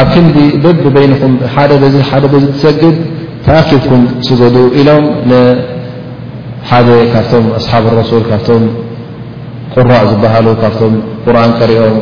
[0.00, 1.70] ኣብ ክንዲ በብ ይنኩም ሓደ
[2.64, 2.96] ሰግድ
[3.46, 5.04] ተأኪብኩም ስገዱ ኢሎም
[6.70, 8.34] ሓደ ካብቶም ኣሓብ ارس ካ
[9.78, 10.94] ቁራእ ዝበሃሉ ካብቶም
[11.26, 11.94] ቁርን ቀሪኦም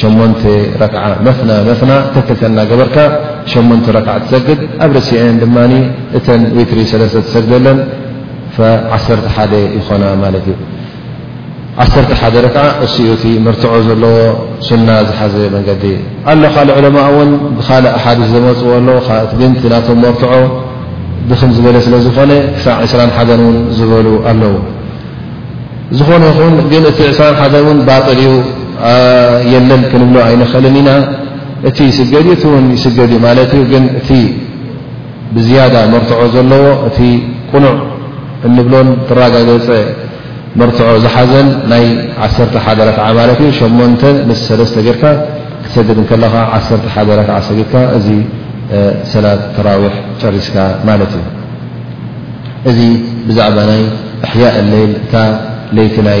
[0.00, 0.52] 8 ክ
[1.26, 2.96] መፍና መፍና ተክ ከና ገበርካ
[3.54, 5.56] 8 ክ ሰግድ ኣብ ርሲአ ድማ
[6.18, 6.26] እተ
[6.70, 7.02] ትሪ ሰለ
[7.34, 7.80] ሰግደለን
[8.60, 10.04] 11 ይኾና
[10.40, 10.46] እዩ
[11.84, 12.08] 1
[13.02, 14.16] እኡቲ መርትዖ ዘለዎ
[14.68, 15.84] ስና ዝሓዘ መንዲ
[16.32, 18.96] ኣ ካ ዕለማ ን ብካእ ኣሓ ዘመፅዎ ሎ
[19.30, 20.32] ብቲ ና ርትዖ
[21.30, 22.32] ብም ዝበለ ስለዝኾነ
[22.84, 23.46] ዕ 2ሓዘ ን
[23.78, 23.92] ዝበ
[24.30, 24.56] ኣለዉ
[25.98, 27.42] ዝኾነ ይኹን ግ እቲ 2 ሓ
[27.88, 28.22] ባል እዩ
[29.52, 30.90] የለን ክንብሎ ኣይንኽእልን ኢና
[31.68, 34.08] እቲ ይስገዲ እቲውን ይስገዲ ማለት እዩ ግን እቲ
[35.34, 36.98] ብዝያዳ መርትዖ ዘለዎ እቲ
[37.52, 37.76] ቁኑዕ
[38.48, 39.68] እንብሎን ትረጋገፀ
[40.60, 41.84] መርትዖ ዝሓዘን ናይ
[42.26, 42.28] ዓ
[42.64, 43.68] ሓደ ረክዓ ማለት እዩ ሸ
[44.30, 45.04] ምስ ሰለስተ ጌርካ
[45.66, 46.60] ክሰደድ ከለኻ ዓ
[46.96, 48.08] ሓደ ረክዓ ሰጊድካ እዚ
[49.12, 50.56] ሰላት ተራዊሕ ጨሪስካ
[50.88, 51.26] ማለት እዩ
[52.70, 52.80] እዚ
[53.28, 53.82] ብዛዕባ ናይ
[54.26, 55.14] ኣሕያእ ሌይል እታ
[55.76, 56.20] ለይቲ ናይ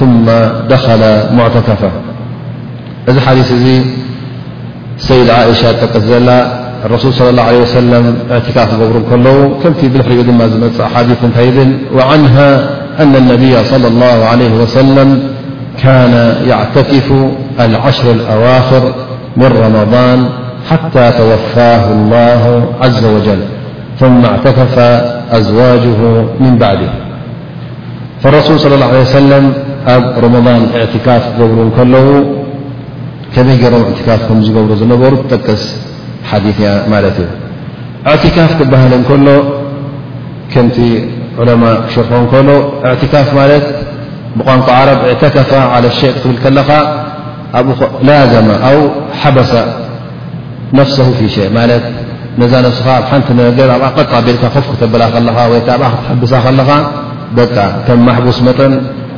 [0.00, 0.26] ثم
[0.68, 1.90] دخل معتكف
[3.10, 3.84] ذ حديثي
[4.98, 6.28] سيد عائشة تقل
[6.84, 9.26] الرسول صلى الله عليه وسلم اعتكاف ر كل
[9.62, 10.10] كنت بحر
[10.88, 11.18] أحاديث
[11.96, 15.20] وعنها أن النبي صلى الله عليه وسلم
[15.82, 17.12] كان يعتكف
[17.60, 18.94] العشر الأواخر
[19.36, 20.28] من رمضان
[20.70, 23.38] حتى توفاه الله عز وجل
[24.00, 24.78] ثم اعتكف
[25.32, 26.00] أزواجه
[26.40, 26.88] من بعده
[28.22, 29.52] فالرسول صلى الله عليه وسلم
[29.92, 32.08] ኣብ ረمضን اعتካፍ ገብሩ ከለዉ
[33.34, 35.62] ከመይ ገሮም اتካፍ ከም ዝገብሩ ዝነበሩ ትጠቀስ
[36.30, 37.18] ሓث እ ማት እዩ
[38.10, 39.26] اعتካፍ ትባሃል ከሎ
[40.52, 40.76] ከምቲ
[41.40, 42.48] عለማء ክሸርሖ ከሎ
[42.94, 43.64] اتካፍ ማለት
[44.38, 46.68] ብቋንቋ عረብ اعتከፋ على ሸ ክትብል ከለኻ
[47.58, 48.78] ኣብኡ ላዘم ኣو
[49.20, 49.52] ሓበሰ
[50.76, 51.36] ነفه ፊ ሸ
[52.40, 53.50] ነዛ فስኻ ሓንቲ ኣ
[54.10, 56.70] ጣ ቢልካ ክተብላ ከኻ ኣብ ክትብሰ ከለኻ
[57.36, 57.38] ደ
[57.86, 58.72] ከም ማحبስ መጠን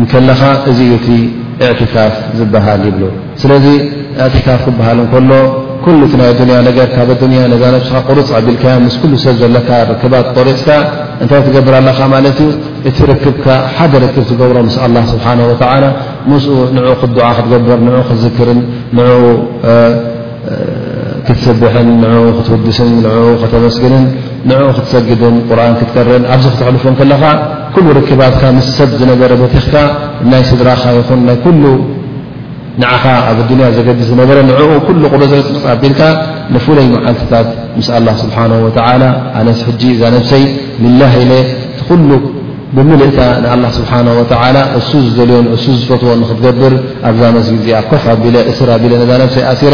[0.03, 1.07] እከለኻ እዚ ኡ እቲ
[1.65, 3.03] እዕትካፍ ዝበሃል ይብሉ
[3.41, 3.65] ስለዚ
[4.25, 5.31] ኣትካፍ ክበሃል እንከሎ
[5.85, 9.69] ኩሉ እቲ ናይ ኣያ ነገር ካብ ኣያ ነዛ ነብስኻ ቁርፅ ዓቢልካዮም ምስ ኩሉ ሰብ ዘለካ
[9.91, 10.69] ርክባት ቆሪፅካ
[11.23, 12.47] እንታይ ትገብር ኣለኻ ማለት ዩ
[12.89, 15.37] እቲ ርክብካ ሓደ ረክብ ዝገብሮ ምስ ላه ስብሓه
[16.31, 18.59] ምስኡ ንኡ ክድዓ ክትገብር ን ክዝክርን
[18.95, 19.09] ንኡ
[21.27, 24.05] ክትስብሐን ንኡ ክትውድስን ንኡ ክተመስግልን
[24.49, 27.23] ንኡ ክትሰግድን ቁርን ክትከርእን ኣብዚ ክትሕልፎ ከለኻ
[27.75, 29.73] ኩሉ ርክባትካ ምስ ሰብ ዝነበረ በትኽካ
[30.31, 31.37] ናይ ስድራኻ ይኹን ናይ
[32.81, 36.01] ንዓኻ ኣብ ንያ ዘገድስ ዝነበረ ንኡ ቁረዘርቢልካ
[36.53, 37.47] ንፍለይ መዓልትታት
[37.79, 38.37] ምስ ኣه ስብሓ
[39.39, 40.43] ኣነስ ሕጂ እዛ ነብሰይ
[41.01, 41.31] ላ ኢለ
[41.89, 42.09] ኩሉ
[42.75, 43.19] ብምልእታ
[43.63, 43.99] ንኣه ስብሓه
[44.79, 46.73] እሱ ዝደልዮን እሱ ዝፈትዎ ክትገብር
[47.09, 48.05] ኣብዛ ስጊ ኣ ኮፋ
[48.51, 49.73] እስራለ ዛ ነብሰይ ኣሲረ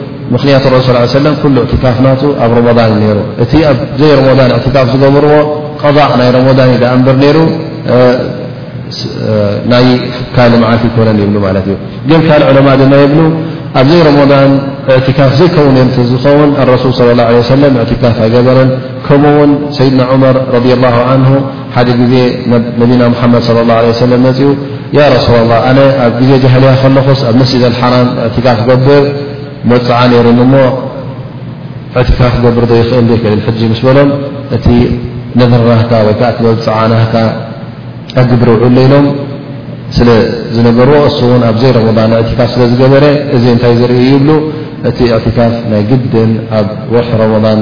[0.33, 0.61] ምክንያት
[1.13, 1.17] ሱ
[1.75, 2.09] اካፍ ና
[2.43, 5.35] ኣብ رضን ሩ እቲ ኣብዘይ رضን ካፍ ዝገብርዎ
[5.97, 6.59] ضዕ ናይ رضን
[6.95, 7.37] እንበር ይሩ
[9.71, 9.85] ናይ
[10.35, 11.35] ካል መዓት ኮነን ይብሉ
[12.09, 13.15] ዩ ን ካልእ ማ ድማ ብ
[13.79, 14.01] ኣብዘይ
[15.05, 15.55] ض ካፍ ዘከ
[16.23, 17.09] ዝውን ሱ صى
[17.89, 18.57] ه ካፍ ኣይገበረ
[19.07, 21.31] ከምውን ሰይድና عመር ه
[21.75, 22.15] ሓደ ዜ
[23.01, 24.43] ና መድ صى ه ፅኡ ሱ ኣብ ዜ
[24.97, 25.01] ያ
[26.53, 26.81] ከለስ
[27.31, 27.83] ኣብ جድ ح
[28.45, 29.03] ካፍ ገብር
[29.69, 30.55] መፅዓ ነይሩ ሞ
[31.99, 34.09] ኤዕቲካፍ ገብር ዶ ይኽእል ዘይክእል ሕጂ ምስ በሎም
[34.55, 34.65] እቲ
[35.39, 37.13] ነድርናካ ወይ ከዓ ቲ መብፅዓናካ
[38.21, 39.05] ኣግብር ውዕለኢሎም
[39.97, 40.09] ስለ
[40.55, 41.89] ዝነበርዎ እሱእውን ኣብዘይ ረን
[42.29, 43.03] ቲካፍ ስለ ዝገበረ
[43.35, 44.29] እዚ እንታይ ዘርኢ ይብሉ
[44.89, 47.59] እቲ ኤዕትካፍ ናይ ግደን ኣብ ወርሒ ረመضን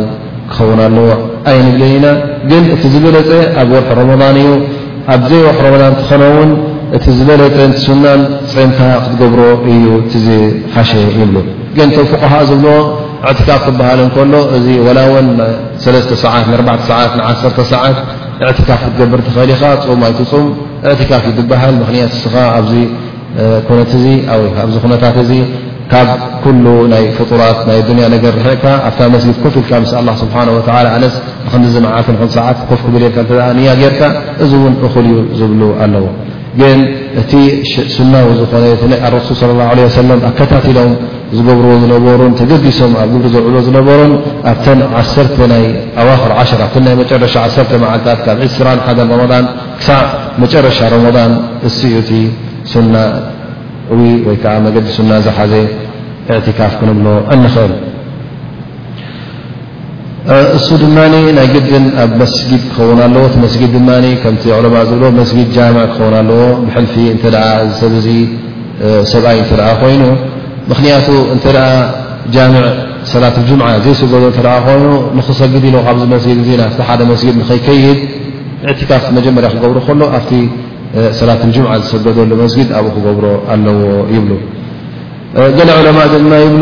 [0.51, 1.09] ክኸውን ኣለዎ
[1.51, 2.05] ኣይንብለን ኢና
[2.49, 3.29] ግን እቲ ዝበለፀ
[3.61, 4.49] ኣብ ወርሒ ረመضን እዩ
[5.15, 6.51] ኣብዘይ ወርሒ ረን ትኾነውን
[6.97, 8.21] እቲ ዝበለፀ እንትስናን
[8.53, 9.41] ፅምካ ክትገብሮ
[9.73, 9.85] እዩ
[10.27, 11.35] ዘሓሸ ይብሉ
[11.95, 12.77] ቶ فقሃ ዝብልዎ
[13.31, 15.87] اትካፍ ትበሃል እከሎ እዚ ወላውን1
[17.73, 17.97] ሰዓት
[18.59, 20.45] ትካፍ ክትገብር ትኽእል ኢኻ ፅምይ ፅም
[21.11, 22.73] ካፍ እዩ ትበሃል ክት ስኻ ኣብዚ
[23.67, 23.91] ኩነት
[24.63, 25.17] ኣዚ ኩነታት
[25.91, 26.07] ካብ
[26.43, 26.45] ኩ
[27.03, 29.71] ይ ፍጡራት ናይ ያ ነገ ርሕእካ ኣብታ ስ ኮፍ ኢልካ
[30.23, 30.35] ስብሓ
[30.95, 31.13] ኣነስ
[31.75, 31.95] ዝዓ
[32.37, 33.17] ሰዓት ኮፍ ክብልልካ
[33.69, 34.01] ያ ጌርካ
[34.43, 36.05] እዚ እውን እል ዩ ዝብሉ ኣለዎ
[37.19, 37.31] እቲ
[37.97, 40.91] ሱናዊ ዝኾነرሱል صى اله عله ሰ ኣከታቲሎም
[41.37, 44.13] ዝገብርዎ ዝነበሩን ተገዲሶም ኣብ ግብሪ ዘውዕ ዝነበሩን
[44.51, 45.63] ኣብተን 1ተ ናይ
[46.01, 49.45] ኣዋክር ሽ ኣ ናይ መጨረሻ 1ሰተ መዓልታት ካብ ዒስራን ሓደ ረضን
[49.79, 50.01] ክሳዕ
[50.43, 51.33] መጨረሻ ረመضን
[51.67, 52.11] እኡ እቲ
[52.73, 52.95] ሱና
[54.29, 55.53] ወይከዓ መገዲ ሱና ዝሓዘ
[56.35, 57.71] اዕትካፍ ክንብሎ እንክእል
[60.57, 63.29] እሱ ድማ ናይ قድን ኣብ مስج ክኸን ኣ
[63.59, 69.39] ጊ ድ عء ዝብ ጊ ع ክኸ ኣዎ ብልፊ ሰ ሰብኣይ
[69.81, 70.01] ኮይኑ
[70.71, 71.07] ምክንያቱ
[71.43, 71.55] ع
[73.23, 73.49] ላት ج
[73.85, 74.85] ዘሰ ይኑ
[75.17, 75.63] ንሰግድ
[76.47, 76.49] ج
[76.99, 77.01] ደ
[77.53, 77.97] ج ከይድ
[78.71, 79.77] اካፍ ጀርያ ክገብر
[80.17, 80.29] ኣብ
[81.19, 83.79] ሰላት جም ዝሰገደሉ سج ብኡ ክገብሮ ኣለዎ
[84.15, 84.25] ይብ
[85.65, 86.55] ل عለء ድ ይብ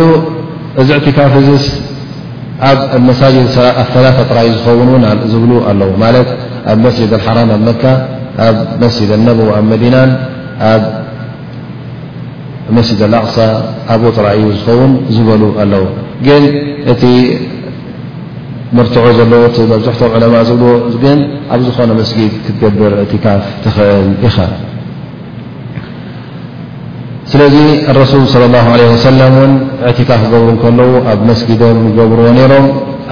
[0.81, 1.33] እዚ اካፍ
[3.09, 3.45] مሳاجد
[3.93, 5.81] ثلثዩ ብ ኣለ
[6.27, 6.31] ت
[6.71, 7.83] ኣብ مسجد الحرم مك
[8.45, 9.95] ኣብ مسجد النبو ኣ مدن
[10.71, 10.83] ኣብ
[12.77, 13.37] مسجد الأقص
[13.93, 15.83] ኣبت رأي ዝውን ዝበل الو
[16.43, 16.43] ن
[16.91, 17.03] እت
[18.77, 19.03] مرتع
[19.73, 20.35] مزحت عمء
[21.51, 24.29] ኣ ዝኾن مسجد كتقبر اتكف ትخእل ኢ
[27.33, 29.51] سلذي الرسول صلى الله عليه وسلم ن
[29.87, 32.65] اعتكاف جبرو كلو أب مسجدم يجبر نرم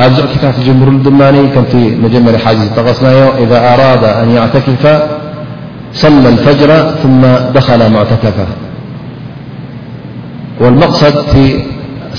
[0.05, 1.73] أبز اعتكاف جمر دمن كمت
[2.03, 4.83] مجمر حادث تغصناي إذا أراد أن يعتكف
[6.03, 6.69] صلى الفجر
[7.01, 7.21] ثم
[7.57, 8.47] دخل معتكفة
[10.63, 11.15] والمقصد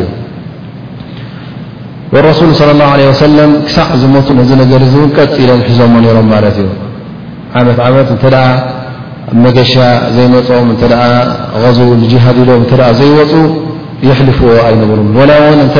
[2.25, 6.27] ረሱሉ صለ اላه عه ሰለም ክሳዕ ዝመቱ ነዚ ነገር እ እን ቀጥ ኢሎም ሒዞዎ ነይሮም
[6.33, 6.67] ማለት እዩ
[7.59, 8.23] ዓመት ዓመት እተ
[9.45, 9.73] መገሻ
[10.15, 10.83] ዘይመፅም እተ
[11.63, 11.79] غዝ
[12.11, 13.31] ጅሃድ ኢዶም እተ ዘይወፁ
[14.07, 15.77] ይሕልፍዎ ኣይነበሩ ላ እውን እንተ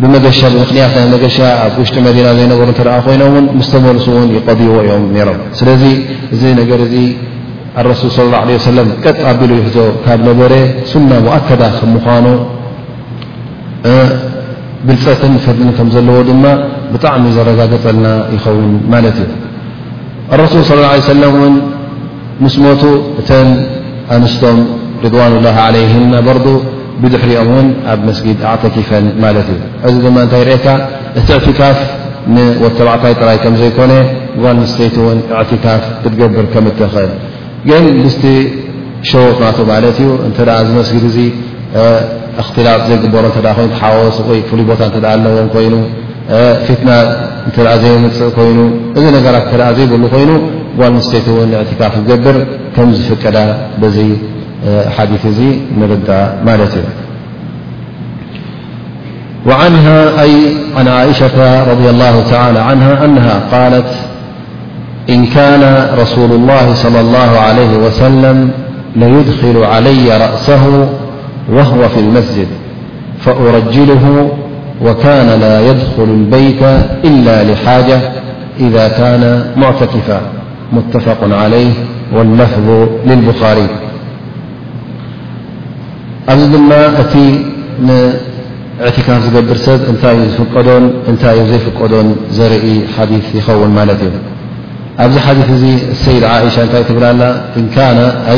[0.00, 4.74] ብመገሻ ብምክንያት ናይ መገሻ ኣብ ውሽጢ መዲና ዘይነበሩ እ ኮይኖም እን ምስ ተመልሱ ውን ይቀዲይዎ
[4.84, 5.82] እዮም ሮም ስለዚ
[6.34, 6.94] እዚ ነገር እዚ
[7.80, 10.52] ኣረሱል ه ه ለም ቀጥ ኣቢሉ ይሕዞ ካብ ነበረ
[10.90, 12.26] ሱና ሙؤከዳ ከም ምኳኑ
[14.86, 16.44] ብልፀት ፈ ከም ዘለዎ ድማ
[16.92, 19.30] ብጣዕሚ ዘረጋገፀልና ይኸውን ማለት እዩ
[20.34, 21.54] اረሱል ص ه ه ለ እን
[22.42, 22.82] ምስ ሞቱ
[23.20, 23.48] እተን
[24.14, 24.58] ኣንስቶም
[25.04, 25.76] ርضዋኑ ላه عل
[26.14, 26.36] ናበር
[27.02, 30.66] ብድሕሪኦም ውን ኣብ መስጊድ ኣعተኪፈን ማለት እዩ እዚ ድማ እንታይ ርአካ
[31.18, 31.78] እቲ እዕትካፍ
[32.62, 33.92] ወተባዕታይ ጥራይ ከም ዘይኮነ
[34.42, 37.12] ጓ ስተይቲ ን እዕትካፍ ክትገብር ከም ትኽእል
[37.82, 38.24] ን ልስቲ
[39.10, 40.10] ሸወትናቱ ማለት እዩ
[40.82, 41.24] እ ስጊድ እ
[42.42, 42.56] እخት
[42.88, 43.00] ዘሮ
[44.28, 45.74] ወ ፍይ ቦታ ኣዎ ይኑ
[46.66, 46.88] فትن
[47.82, 48.58] ዘምፅእ ኮይኑ
[48.96, 50.30] እዚ ነራት ዘይብሉ ኮይኑ
[51.06, 51.28] ስተይቲ
[51.62, 52.36] اتካፍ تገبር
[52.74, 53.36] ከም ዝفቀዳ
[53.94, 53.98] ዚ
[54.96, 55.48] ሓدث እ
[55.78, 56.08] نرዳ
[56.46, 56.86] ማት እዩ
[59.48, 59.86] ونه
[60.78, 61.36] عن عشة
[61.70, 63.90] رضي الله تعلى عنه أنه قالት
[65.14, 65.62] إن كان
[66.02, 68.36] رسول الله صلى الله عليه وسلم
[69.02, 70.62] ليدخل علي رأسه
[71.48, 72.46] وهو في المسجد
[73.20, 74.30] فأرجله
[74.84, 76.62] وكان لا يدخل البيت
[77.04, 78.00] إلا لحاجة
[78.60, 80.20] إذا كان معتكفا
[80.72, 81.70] متفق عليه
[82.14, 83.66] واللفظ للبخاري
[86.28, 86.82] أ دما
[87.12, 87.14] ت
[87.88, 89.80] ناعتكاف جبر سب
[91.20, 92.08] ت زيفقدن
[92.38, 94.10] زري حديث يخون مالت ي
[95.04, 95.48] أ حديث
[95.94, 96.68] السيد عائشة ن
[97.00, 97.22] بلل
[97.60, 97.98] إن كان
[98.34, 98.36] أ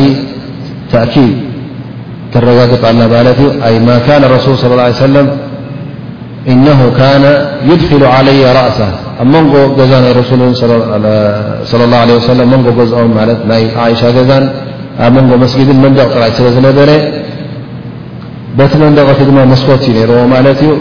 [0.93, 1.37] تأكيد
[2.49, 2.83] ረጋግጥ
[3.15, 3.39] ማለት
[4.07, 4.93] ك رسل صى اه عي
[6.53, 7.25] እنه كن
[7.71, 8.79] يድخل علي رأሰ
[9.23, 10.15] ኣ ንጎ ገዛ ና ى
[12.09, 12.65] له ع ን
[13.01, 13.11] ኦም
[13.51, 13.65] ናይ
[14.01, 14.45] ሻ ገዛን
[15.05, 16.91] ኣብ ንጎ መስجድን መንደغ ራይ ስለ ዝነበረ
[18.59, 19.09] በቲ መንደቀ
[19.53, 19.85] መስኮቲ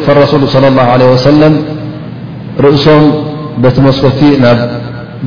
[0.05, 1.41] فارسل صلى الله عله وسለ
[2.65, 3.03] ርእሶም
[3.63, 4.59] በቲ መስኮቲ ናብ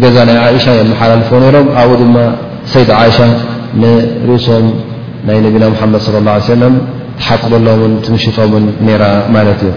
[0.03, 2.03] ገዛ ናይ عእሻ የሓላልፎ ሮም ኣብ ድ
[2.73, 3.19] ሰይድ عይሻ
[4.37, 4.67] እሶም
[5.29, 6.15] ናይ ነቢና ሙሓመድ صለ
[6.53, 6.75] ሰለም
[7.19, 9.03] ትሓፅበሎምን ትምሽቶምን ነራ
[9.35, 9.73] ማለት እዩ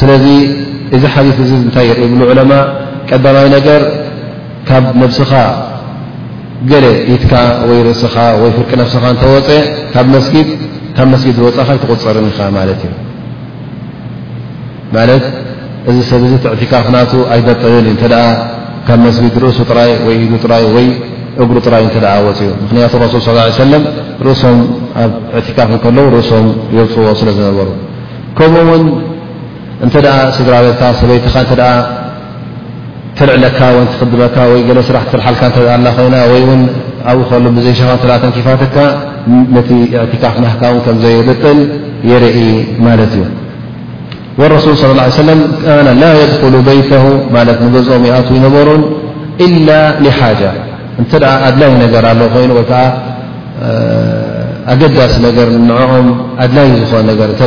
[0.00, 0.24] ስለዚ
[0.96, 2.52] እዚ ሓስ እዚ ንታይ የርኢብሉ ዕለማ
[3.08, 3.80] ቀዳማይ ነገር
[4.68, 5.32] ካብ ነብስኻ
[6.70, 7.32] ገለ ኢትካ
[7.68, 9.48] ወይ ርእስኻ ወይ ፍርቂ ነስኻ እተወፀ
[9.94, 10.48] ካብ ጊብ
[11.12, 12.94] መስጊድ ዝወፀካ ይተቁፅርን ኢኻ ማለት እዩ
[14.96, 15.24] ማለት
[15.90, 18.10] እዚ ሰብ ዚ ትዕቲካፍናቱ ኣይደጠየን እዩ እ
[18.88, 20.64] ካብ መስጊድ ርእሱ ጥራይ ወይኢዱ ጥራይ
[21.66, 21.86] ጥራእዩ
[22.28, 23.82] ወፅኡ ምኽንያቱ ረሱል ص ለም
[24.26, 24.58] ርእሶም
[25.02, 26.46] ኣብ እዕትካፍ ከለዉ ርእሶም
[26.76, 27.68] የርፅዎ ስለ ዝነበሩ
[28.38, 28.82] ከምኡ እውን
[29.84, 31.52] እንተ ደኣ ስድራቤትካ ሰበይቲኻ እተ
[33.18, 36.60] ፍርዕለካ ወ ትክድመካ ወይ ለ ስራሕ ፍርሓልካ እተ ላ ኮይና ወይን
[37.10, 38.76] ኣብ ኡ ከሉ ብዘይሸኻ ተ ተንኪፋተካ
[39.56, 39.68] ነቲ
[40.04, 41.58] እዕትካፍ ናህካውን ከም ዘየብጥል
[42.10, 42.38] የርኢ
[42.86, 43.24] ማለት እዩ
[44.54, 44.84] ረሱል صى
[45.16, 46.92] ه ለም ካ ላ የድኩሉ በይተ
[47.36, 48.82] ማለት ንገዝኦም ኣቱ ይነበሩን
[49.46, 49.68] ኢላ
[50.06, 50.52] ሊሓጃة
[51.02, 52.80] እንተደ ኣድላይ ነገር ኣሎ ኮይኑ ወይ ከዓ
[54.72, 56.06] ኣገዳሲ ነገር ንኦም
[56.44, 57.42] ኣድላይ ዝኾኑ ነገር እንተ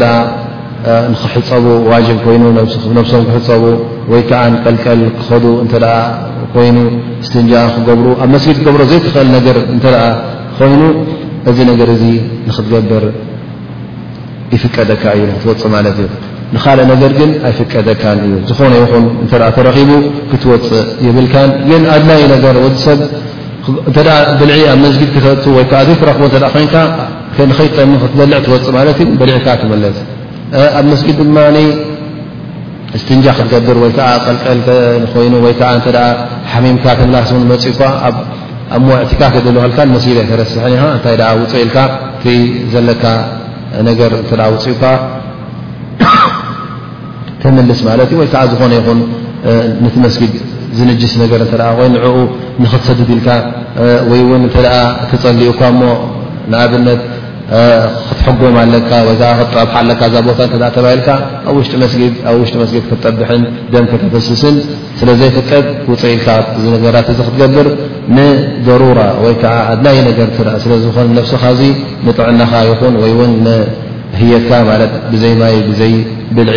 [1.13, 3.63] ንክሕፀቡ ዋጅብ ኮይኑ ነብሶም ክሕፀቡ
[4.11, 5.73] ወይከዓ ንቀልቀል ክኸዱ እንተ
[6.53, 6.77] ኮይኑ
[7.25, 9.85] ስትንጃ ክገብሩ ኣብ መስጊድ ክገብሮ ዘይ ክኽእል ነገር እንተ
[10.57, 10.81] ኮይኑ
[11.49, 12.03] እዚ ነገር እዚ
[12.47, 13.03] ንክትገብር
[14.55, 16.07] ይፍቀደካ እዩ ንክትወፅእ ማለት እዩ
[16.55, 19.89] ንካልእ ነገር ግን ኣይፍቀደካን እዩ ዝኾነ ይኹን እተ ተረኺቡ
[20.31, 22.99] ክትወፅእ ይብልካን ግን ኣድላይ ነገር ወሰብ
[23.89, 23.97] እተ
[24.41, 26.75] ብልዒ ኣብ መስጊድ ክተቱ ወይከዓ ዘ ትረኽቦ እተ ኮይንካ
[27.49, 29.97] ንኸይጠሚ ክትዘልዕ ትወፅእ ማለት እዩ ብልዕካ ክመለስ
[30.77, 31.37] ኣብ መስጊድ ድማ
[33.01, 34.59] ስትንጃ ክትገብር ወይ ከዓ ቀልቀል
[35.13, 35.69] ኮይኑ ወይከዓ
[36.51, 38.15] ሓሚምካ ትምላስ መፅኡካ ኣኣብ
[38.85, 41.77] ምዋዕቲካ ከልልካ ንመስጊድ ተረስሐኻ እንታይ ውፅኢልካ
[42.21, 42.25] ቲ
[42.73, 43.03] ዘለካ
[43.89, 44.83] ነገር እተ ውፅብካ
[47.43, 48.99] ተምልስ ማለት እዩ ወይ ከዓ ዝኾነ ይኹን
[49.83, 50.33] ነቲ መስጊድ
[50.79, 52.15] ዝንጅስ ነገር እተ ኮይ ኑኡ
[52.63, 53.29] ንክትሰድድኢልካ
[54.11, 54.57] ወይ እውን ተ
[55.11, 55.81] ትፀሊኡካ ሞ
[56.51, 57.01] ንኣብነት
[58.07, 61.09] ክትሐጎም ኣለካ ወይዓ ክትጠብሓ ኣለካ ዛ ቦታ እተ ተባሂልካ
[61.45, 61.55] ብኣብ
[62.39, 63.43] ውሽጢ መስጊድ ክትጠብሐን
[63.73, 64.55] ደም ከተፈስስን
[64.99, 67.67] ስለዘይ ፍቀጥ ውፅኢልካ እዚ ነገራት እዚ ክትገብር
[68.17, 71.63] ንደሩራ ወይከዓ ኣድናይ ነገር አ ስለዝኾን ነፍስኻ ዚ
[72.07, 73.33] ንጥዕናኻ ይኹን ወይ ውን
[74.21, 75.93] ህየትካ ማለት ብዘይ ማይ ብዘይ
[76.37, 76.55] ብልዒ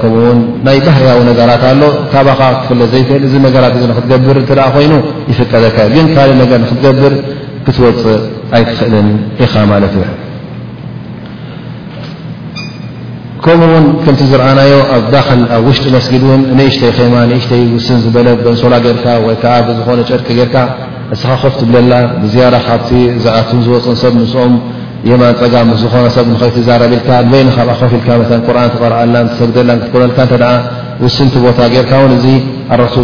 [0.00, 4.92] ከምኡውን ናይ ባህርያዊ ነገራት ኣሎ ካባኻ ክትፍለ ዘይክእል እዚ ነገራት ንክትገብር እ ደ ኮይኑ
[5.30, 7.12] ይፍቀደካ ግን ካልእ ነገር ንክትገብር
[7.66, 8.18] ክትወፅእ
[8.56, 9.08] ኣይትኽእልን
[9.44, 10.04] ኢኻ ማለት እዩ
[13.44, 18.74] ከምኡውን ከምቲ ዝርዓናዮ ኣብ ዳል ኣብ ውሽጢ መስጊድ እውን ንእሽተይ ከይማ ንእሽተይ ውስን ዝበለብ በንሶላ
[18.86, 20.56] ጌርካ ወይ ከዓ ብዝኾነ ጨርቂ ጌይርካ
[21.14, 21.92] እስኻ ኮፍት ብለላ
[22.22, 22.90] ብዝያራ ካብቲ
[23.24, 24.54] ዝኣቱን ዝወፅን ሰብ ንስኦም
[25.20, 27.02] ማን ፀጋ ስ ዝኾነሰብ ትዛረቢል
[27.32, 27.70] ንይፊ ል
[28.98, 30.44] ረዓ ሰግ ኮል
[31.02, 31.92] ውስቲ ቦታ ጌርካ
[32.94, 32.96] ሱ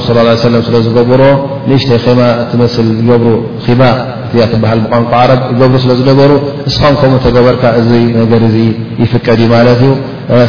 [0.69, 1.23] ስዝገብሮ
[1.69, 2.77] ንእሽተይ ከማ ትስ
[3.09, 3.27] ገብሩ
[3.67, 3.83] ኺባ
[4.53, 6.31] ትሃል ቋንቋ ዓ ገብሩ ስለዝነበሩ
[6.71, 7.91] እስም ከምኡ ተገበርካ እዚ
[9.03, 9.93] ይፍቀድ እዩ ማ ዩ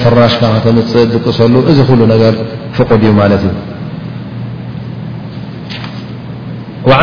[0.06, 0.92] ፍራሽካ ተምፅ
[1.26, 1.80] ቅሰሉ እዚ
[2.78, 3.30] ፍቁድ እዩ ማ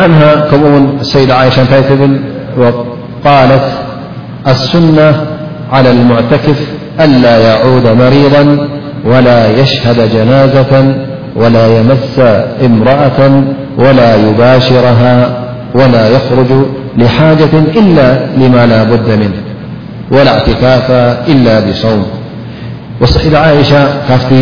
[0.07, 0.19] እ
[0.51, 0.73] ከምኡ
[1.11, 2.13] ሰይድ ሻ እታይ ትብል
[4.47, 5.25] السنة
[5.71, 6.67] على المعتكف
[7.01, 8.69] ألا يعود مريضا
[9.05, 10.95] ولا يشهد جنازة
[11.35, 12.19] ولا يمس
[12.65, 13.43] امرأة
[13.77, 15.39] ولا يباشرها
[15.75, 16.65] ولا يخرج
[16.97, 19.33] لحاجة إلا لما لا بد منه
[20.11, 20.91] ولا اعتكاف
[21.29, 22.05] إلا بصوم
[23.27, 24.33] ول عائشة كفت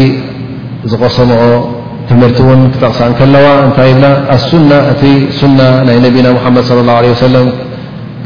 [2.12, 5.68] م مرتون أكلوابل السنةسنة
[6.06, 7.46] نبينا محمد صلى الله عليه وسلم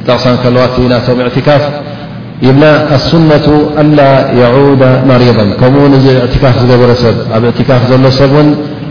[0.08, 1.64] ጠቕሳን ከለዋ እቲ ናቶም እዕትካፍ
[2.48, 3.48] ይብላ ኣሱነቱ
[3.82, 4.00] ኣላ
[4.40, 4.82] የعደ
[5.12, 8.50] መሪض ከምኡ ነዚ እዕትካፍ ዝገበረ ሰብ ኣብ ዕትካፍ ዘሎ ሰብእውን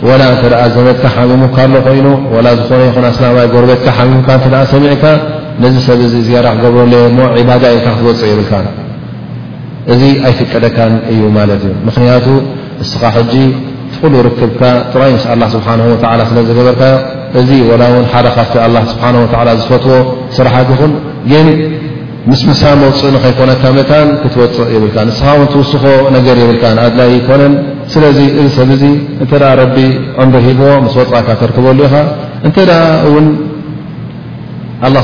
[0.08, 0.42] ወላ እተ
[0.76, 2.06] ዘመትካ ሓሚሙካሎ ኮይኑ
[2.46, 4.44] ላ ዝኾነ ይኹን ኣስናባይ ጎርቤትካ ሓሚሙካ እተ
[4.74, 5.04] ሰሚዕካ
[5.64, 8.52] ነዚ ሰብ ዚ ዝያራ ክገብረዮ ሞ ዒባዳ ኢካ ክትወፅኢ ይብልካ
[9.92, 12.26] እዚ ኣይፍቀደካን እዩ ማለት እዩ ምክንያቱ
[12.84, 13.02] እስኻ
[14.12, 14.60] ሉ ርክብካ
[14.92, 15.22] ጥዋይ ምስ
[15.54, 15.68] ስብሓ
[16.30, 16.94] ስለ ዝገበርካዮ
[17.40, 17.48] እዚ
[17.80, 18.54] ላ ው ሓደ ካብቲ
[19.32, 19.96] ስብሓ ዝፈትዎ
[20.36, 20.92] ስራሓት ይኹን
[22.30, 23.90] ምስምሳ መፅእ ንከይኮነካእካ
[24.22, 25.82] ክትወፅእ ይብልካ ንስኻ ን ትውስኾ
[26.16, 27.54] ነገር የብልካ ኣድላይ ኮነን
[27.92, 28.70] ስለዚ እዚ ሰብ
[29.24, 29.32] እተ
[29.62, 29.76] ረቢ
[30.22, 31.94] ዕምሪ ሂብዎ ምስ ወፃእካ ተርክበሉ ኢኻ
[32.46, 32.56] እንተ
[33.24, 33.26] ን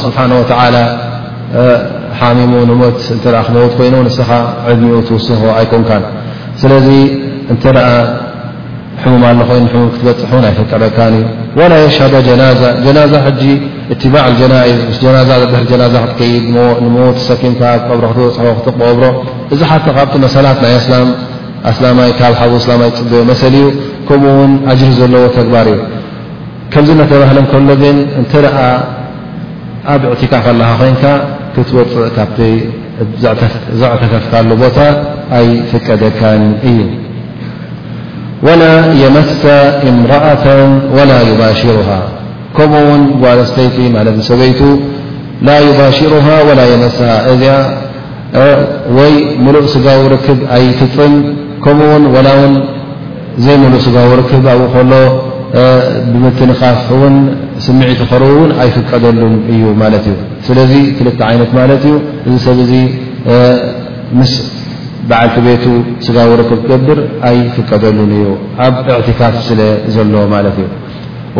[0.07, 0.21] ስብሓ
[2.19, 4.31] ሓሚሙ ንሞት እ ክመውት ኮይኑ ንስኻ
[4.71, 5.91] ዕድሚኡ ትውስኾ ኣይኮንካ
[6.63, 6.69] ስ እ
[9.05, 11.21] ሕሙም ኣለ ኾይኑ ሕሙም ክትበፅሑ ኣይ ፍቀደካ እ
[11.59, 13.45] ወላ የሽዳ ጀናዛ ጀናዛ ጂ
[13.93, 16.45] እትባዕ ጀናዝ ጀናዛ ብር ጀናዛ ክትይድ
[16.97, 16.97] ሞ
[17.29, 19.03] ሰኪምካ ቀብሮ ክትበፅሖ ክትብብሮ
[19.53, 20.75] እዚ ሓ ካብቲ መሰላት ናይ
[21.99, 23.67] ላይ ካብ እስላማይ ፅብ መሰሊ እዩ
[24.09, 25.81] ከምኡ ውን ኣጅሪ ዘለዎ ተግባር እዩ
[26.73, 28.57] ከምዚ ነተባህለ ከሎ ግን እንተደኣ
[29.93, 31.05] ኣብ እዕትካፍ ኣለኻ ኮይንካ
[31.55, 32.39] ክትወፅእ ካብ
[33.83, 34.79] ዘዕተከፍታሉ ቦታ
[35.39, 36.79] ኣይ ፍቀደካን እዩ
[38.47, 38.63] ول
[39.03, 39.43] يመث
[39.91, 40.45] እምرአة
[40.97, 41.89] ولا يባاሽره
[42.57, 43.03] ከምኡ ውን
[43.51, 43.77] ስተይቲ
[44.31, 44.51] ሰበይ
[45.47, 46.97] ላ يባሽሩه ول يመስ
[47.33, 47.55] እዚኣ
[48.99, 49.13] ወይ
[49.45, 51.13] ምሉእ ስጋ ርክብ ኣይትፅም
[51.65, 52.29] ከምኡ ውን وላ
[53.45, 54.93] ዘይምሉእ ስጋ ርክብ ኣብኡ ከሎ
[56.11, 56.85] ብምትንኻፍ
[57.15, 57.17] ን
[57.67, 60.15] ስሚዒ ኸር ን ኣይፍቀደሉን እዩ ማት እዩ
[60.47, 61.95] ስለዚ ትልተ عይነት ማለት እዩ
[62.29, 62.73] እዚ ሰብ ዚ
[64.19, 64.33] ምስ
[65.09, 65.65] በዓልቲ ቤቱ
[66.07, 66.99] ስጋ ውርክብ ክገብር
[67.29, 68.25] ኣይፍቀደሉን እዩ
[68.67, 69.61] ኣብ እዕትካፍ ስለ
[69.95, 70.67] ዘሎዎ ማለት እዩ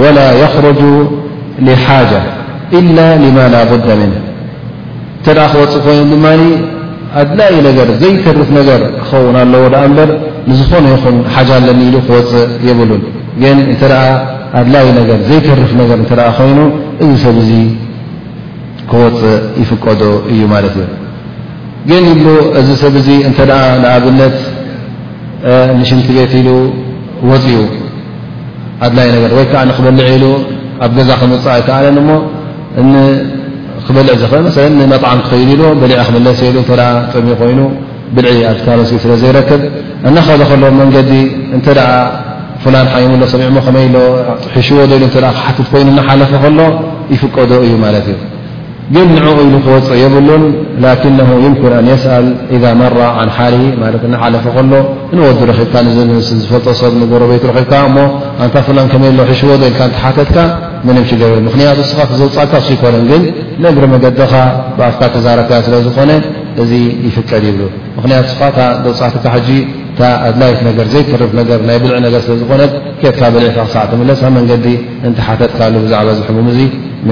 [0.03, 0.81] ወላ የኽርጅ
[1.69, 2.13] ሊሓጃ
[2.81, 4.13] ኢላ ልማ ላቡዳ ምን
[5.19, 6.27] እንተደኣ ክወፅእ ኮይኑ ድማ
[7.21, 10.11] ኣድላይ ነገር ዘይተርፍ ነገር ክኸውን ኣለዎ ዳኣ እምበር
[10.51, 13.03] ንዝኾነ ይኹን ሓጃ ኣለኒ ኢሉ ክወፅእ የብሉን
[13.43, 13.83] ግን እንተ
[14.61, 16.59] ኣድላይ ነገር ዘይተርፍ ነገር እተኣ ኮይኑ
[17.05, 17.53] እዚ ሰብ እዚ
[18.93, 20.03] ክወፅእ ይፍቀዶ
[20.33, 20.87] እዩ ማለት እዩ
[21.89, 22.29] ግን ይብሉ
[22.61, 23.39] እዚ ሰብ ዚ እንተ
[23.83, 24.35] ንኣብነት
[25.81, 26.49] ንሽምቲ ቤት ኢሉ
[27.31, 27.57] ወፅኡ
[28.87, 30.25] ኣድላይ ነገር ወይ ከዓ ንክበልዕ ኢሉ
[30.85, 32.11] ኣብ ገዛ ክንፃእ ኣይከዓለን ሞ
[33.87, 34.41] ክበልዕ ዘክል
[34.79, 36.67] መ መጥዓም ክከይሉ ኢሉ በሊዕ ክመለሰ ኢሉ እ
[37.13, 37.61] ጥሚ ኮይኑ
[38.17, 39.61] ብልዒ ኣትካመሲ ስለ ዘይረክብ
[40.09, 41.13] እናኸዘ ከሎ መንገዲ
[41.57, 41.67] እንተ
[42.63, 43.97] ፍላን ሓይምሎ ሰሚዑሞ ከመይ ኢሎ
[44.55, 46.59] ሒሽዎ ዶኢሉ ክሓትት ኮይኑ ናሓለፈ ከሎ
[47.15, 48.17] ይፍቀዶ እዩ ማለት እዩ
[48.95, 50.45] ግን ንዕ ኢሉ ክወፅእ የብሉን
[50.83, 52.25] ላክነ ዩምክን ኣንየስኣል
[52.57, 54.73] ኢዛ መራ ን ሓሊ ማለት ንዓለፈ ከሎ
[55.17, 55.75] ንወዱ ረኺብካ
[56.29, 57.99] ስ ዝፈልጦሰብ ንጎሮ ቤት ብካ እሞ
[58.47, 60.37] ኣንታፍላ ከመይ ሎ ሒሽዎዶ ኢልካ እንትሓተትካ
[60.87, 63.23] ምንምሽብ ምክንያት ስኻ ዘውፃካ ስይኮሎን ግን
[63.67, 64.33] ነግሪ መገድኻ
[64.79, 66.11] ብኣፍካ ተዛረታያ ስለዝኾነ
[66.63, 66.73] እዚ
[67.07, 67.63] ይፍቀድ ይብሉ
[67.99, 68.55] ምኽንያት ስኻእ
[68.87, 69.49] ዘውፃትካ ሕጂ
[70.29, 72.71] ኣድላይት ነገር ዘይትርፍ ነገ ናይ ብልዕ ነገር ስለዝኾነት
[73.01, 74.67] ኬትካ ብልዒካ ክሳዕትምለስ ኣብ መንገዲ
[75.09, 76.59] እንትሓተጥካሉ ብዛዕባ ዝሕሙም እዙ
[77.09, 77.11] م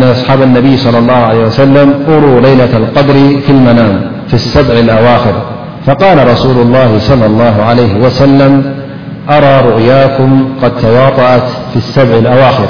[0.03, 5.33] أصحاب النبي- صلى الله عليه وسلم أروا ليلة القدر في المنام في السبع الأواخر
[5.85, 8.63] فقال رسول الله- صلى الله عليه وسلم-
[9.37, 12.69] أرى رؤياكم قد تواطأت في السبع الأواخر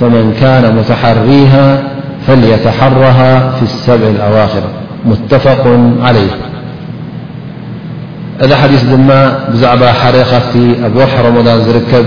[0.00, 1.82] فمن كان متحريها
[2.26, 4.62] فليتحرها في السبع الأواخر
[5.04, 5.66] متفق
[6.02, 6.30] عليه
[8.42, 9.06] ذا حديث م
[9.62, 10.54] بعبة حر فت
[10.86, 12.06] أب وح رمضان ركب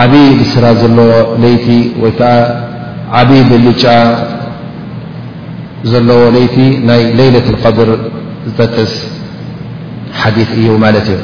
[0.00, 1.10] عبيد سرى لو
[1.44, 1.66] ليت
[2.18, 2.20] ك
[3.18, 3.98] عبيد اللا
[6.08, 6.56] لو ليت
[6.88, 7.88] ني ليلة القدر
[8.58, 8.94] تقس
[10.22, 11.16] حديث ي ملت ي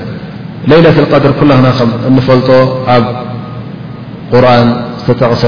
[0.72, 1.72] ليلة القدر كل نا
[2.16, 2.50] نفلت
[2.94, 2.96] ع
[4.34, 4.66] قرآن
[5.12, 5.46] غس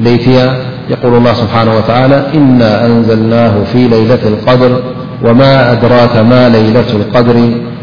[0.00, 4.80] ليتي يقول الله سبحانه وتعالى إنا أنزلناه في ليلة القدر
[5.24, 6.48] وما أدراك ما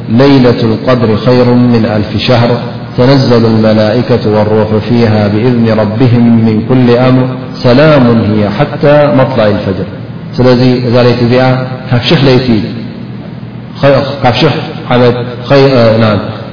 [0.09, 2.57] ليلة القدر خير من ألف شهر
[2.97, 9.85] تنزل الملائكة والروح فيها بإذن ربهم من كل أمر سلام هي حتى مطلع الفجر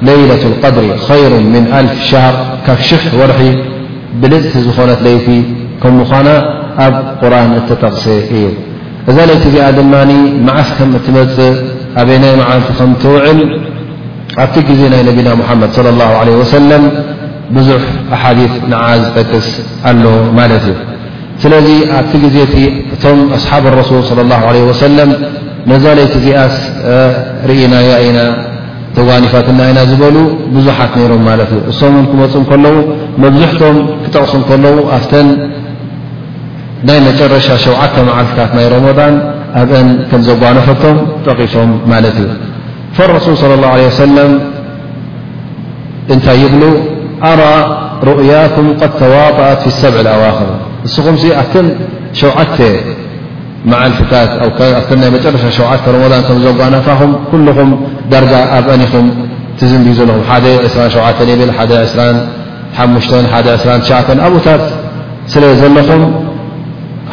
[0.02, 2.94] ليلة القدر خير من ألفشهركش
[4.22, 5.26] ብልፅቲ ዝኾነት ለይቲ
[5.82, 6.28] ከምኳና
[6.84, 8.04] ኣብ ቁርን እትጠቕሰ
[8.36, 8.44] እዩ
[9.10, 10.10] እዛ ለይቲ እዚኣ ድማኒ
[10.46, 11.56] መዓስ ከም እትመፅእ
[12.00, 13.40] ኣበይ ናይ መዓልቲ ከም ትውዕል
[14.42, 16.82] ኣብቲ ግዜ ናይ ነቢና ሙሓመድ ص ላه عه ወሰለም
[17.56, 17.82] ብዙሕ
[18.14, 19.46] ኣሓዲት ንዓ ዝጠቅስ
[19.90, 20.04] ኣሎ
[20.38, 20.74] ማለት እዩ
[21.42, 21.66] ስለዚ
[21.98, 22.56] ኣብቲ ጊዜ እቲ
[22.94, 25.10] እቶም ኣስሓብ ረሱል صለى ه ወሰለም
[25.70, 26.54] ነዛ ለይቲ እዚኣስ
[27.48, 28.18] ርኢናያ ኢና
[28.96, 30.16] ተጓኒፋት ና ኢና ዝበሉ
[30.54, 32.76] ብዙሓት ነይሮም ማለት እዩ እሶምን ክመፁ ከለዉ
[33.22, 35.28] መብዝሕቶም ክጠቕሱ ከለዉ ኣፍተን
[36.88, 39.14] ናይ መጨረሻ ሸዓተ መዓርታት ናይ ረመضን
[39.60, 42.28] ኣብአን ከም ዘጓኖፈቶም ጠቂሶም ማለት እዩ
[42.96, 44.32] ፈረሱል ص الله ه ሰለም
[46.14, 46.62] እንታይ ይብሉ
[47.30, 47.42] ኣራ
[48.08, 50.48] ሩእያኩም ቀ ተዋጣአት ሰብዕ ኣዋክር
[50.84, 51.66] ንስኹም ኣብተን
[52.22, 52.56] ሸዓተ
[53.68, 54.12] ረሻ
[54.88, 54.96] ሸ
[55.84, 57.72] ና لም
[58.12, 58.32] ዳርጋ
[58.72, 59.06] ኣኒኹም
[59.70, 60.24] ዝንቢ ዘለኹም
[61.34, 61.94] 127
[62.82, 64.62] 22 ኣብኡታት
[65.32, 66.02] ስለ ዘለኹም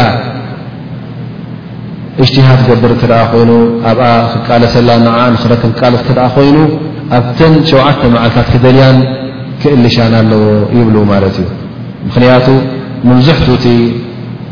[2.22, 3.50] እሽትሃድ ገብር እተደ ኮይኑ
[3.90, 6.56] ኣብኣ ክቃለሰላ ንዓንክረክብ ቃለስ እተ ደኣ ኮይኑ
[7.18, 8.98] ኣብተን ሸውዓተ መዓልካት ክደልያን
[9.62, 10.44] ክእልሻን ኣለዎ
[10.78, 11.48] ይብሉ ማለት እዩ
[12.06, 12.46] ምክንያቱ
[13.10, 13.66] መብዙሕቱኡእቲ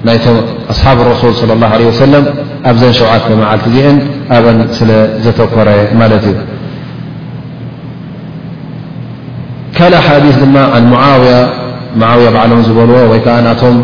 [0.09, 0.37] ናይቶም
[0.73, 2.25] ኣስሓብ ረሱል صى ላه عه ሰለም
[2.71, 3.97] ኣብዘን ሸውዓት መዓልቲ እዚአን
[4.37, 4.91] ኣብን ስለ
[5.25, 5.69] ዘተኮረ
[6.01, 6.37] ማለት እዩ
[9.77, 11.35] ካል ሓዲث ድማ ውያ
[12.01, 13.77] ባዕሎም ዝበልዎ ወይከዓ ናቶም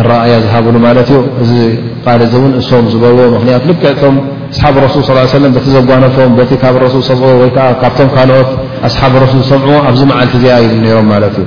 [0.00, 1.52] ኣረእያ ዝሃብሉ ማለት እዩ እዚ
[2.04, 4.14] ቃል ዚ እውን እሶም ዝበልዎ ምክንያት ልክቶም
[4.52, 5.10] ኣስሓብ ረሱል ص
[5.44, 8.50] ለም በቲ ዘጓነፎም በቲ ካብ ረሱል ሰምዕዎ ወይከዓ ካብቶም ካልኦት
[8.88, 11.46] ኣስሓብ ረሱል ሰምዕዎ ኣብዚ መዓልቲ እዚኣ ዩ ነሮም ማለት እዩ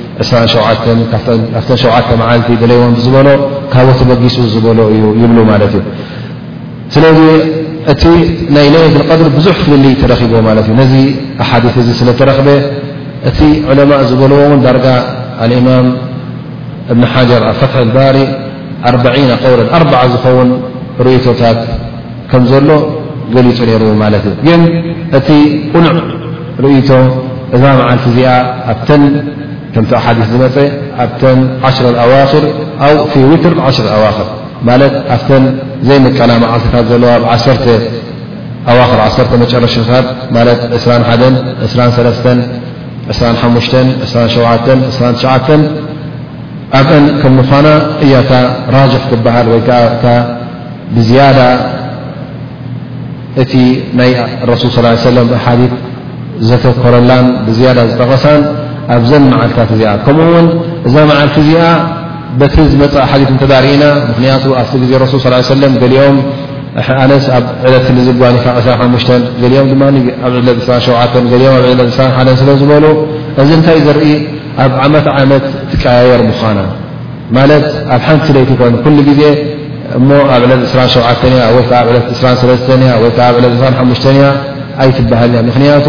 [1.69, 3.27] ካ ሸዓተ መዓልቲ ደለይዎ ዝበሎ
[3.73, 4.57] ካብተበጊሱ ዝ
[4.93, 5.81] እ ይብ እዩ
[6.95, 7.05] ስለ
[7.91, 8.03] እቲ
[8.55, 9.69] ናይ ለየة اقድሪ ብዙح ፍ
[10.01, 10.93] ተረኺቦ እ ነዚ
[11.43, 12.47] ኣሓث እ ስለ ተረኽበ
[13.29, 14.85] እቲ عለማء ዝበልዎ ዳጋ
[15.61, 15.87] እማም
[16.91, 17.75] እብን ሓር ኣ ፈትሒ
[18.89, 19.53] اባሪ ኣ قው
[20.03, 20.49] ኣ ዝኸውን
[21.05, 21.59] ርእቶታት
[22.31, 22.69] ከም ዘሎ
[23.35, 23.83] ገሊፁ ሩ
[24.23, 24.51] ት እዩ
[25.17, 25.29] እቲ
[25.73, 25.95] ቁኑዕ
[26.63, 26.89] ርእቶ
[27.55, 28.29] እዛ መዓልቲ እዚኣ
[28.71, 28.87] ኣተ
[29.73, 30.55] ከምቲ ሓዲث ዝመፀ
[31.03, 31.21] ኣብተ
[31.69, 32.29] 10 ኣዋር
[32.83, 32.87] ኣ
[33.31, 34.15] ውትር 10ኣዋር
[34.67, 34.81] ማት
[35.15, 35.43] ኣብተን
[35.87, 37.11] ዘይመቃላ መዓልታት ዘለዋ
[39.43, 40.07] መጨረሻታት
[44.25, 45.71] 21 2227
[46.79, 46.89] ኣብአ
[47.21, 47.67] ከም ምኳና
[48.03, 48.31] እያታ
[48.75, 49.71] ራጅ ትብሃል ወይእ
[50.95, 51.39] ብዝያዳ
[53.41, 53.53] እቲ
[53.99, 54.11] ናይ
[54.49, 54.77] ረሱ ص
[55.45, 55.47] ሓ
[56.47, 58.39] ዘተኮረላን ብዝያዳ ዝጠቐሳን
[58.93, 60.47] ኣብዘን መዓልታት እዚኣ ከምኡ ውን
[60.87, 61.63] እዛ መዓልቲ እዚኣ
[62.39, 66.17] በቲ ዝመፃእ ሓዚት ተዳሪእና ምክንያቱ ኣብቲ ግዜ ረስሱል ص ለም ገሊኦም
[67.03, 68.75] ኣነስ ኣብ ዕለት ዝጓኒካ2ሓ
[69.53, 69.81] ገኦም ድማ
[70.25, 70.33] ኣብ
[70.67, 70.95] 2ሸም
[72.19, 72.85] ኣብ 21 ስለዝበሉ
[73.41, 74.11] እዚ እንታይእ ዘርኢ
[74.63, 76.59] ኣብ ዓመት ዓመት ትቀያየር ምኳና
[77.37, 77.65] ማለት
[77.95, 79.21] ኣብ ሓንቲ ስለይቲ ኮኑ ኩሉ ግዜ
[79.99, 80.93] እሞ ኣብ ዕለ 2ሸ
[81.49, 82.73] እ ወይዓ ብ ለ 2
[83.03, 83.27] ወይዓ
[83.83, 84.25] ኣብ 2ሓ እያ
[84.83, 85.85] ኣይ ትበሃል እያምክንያቱ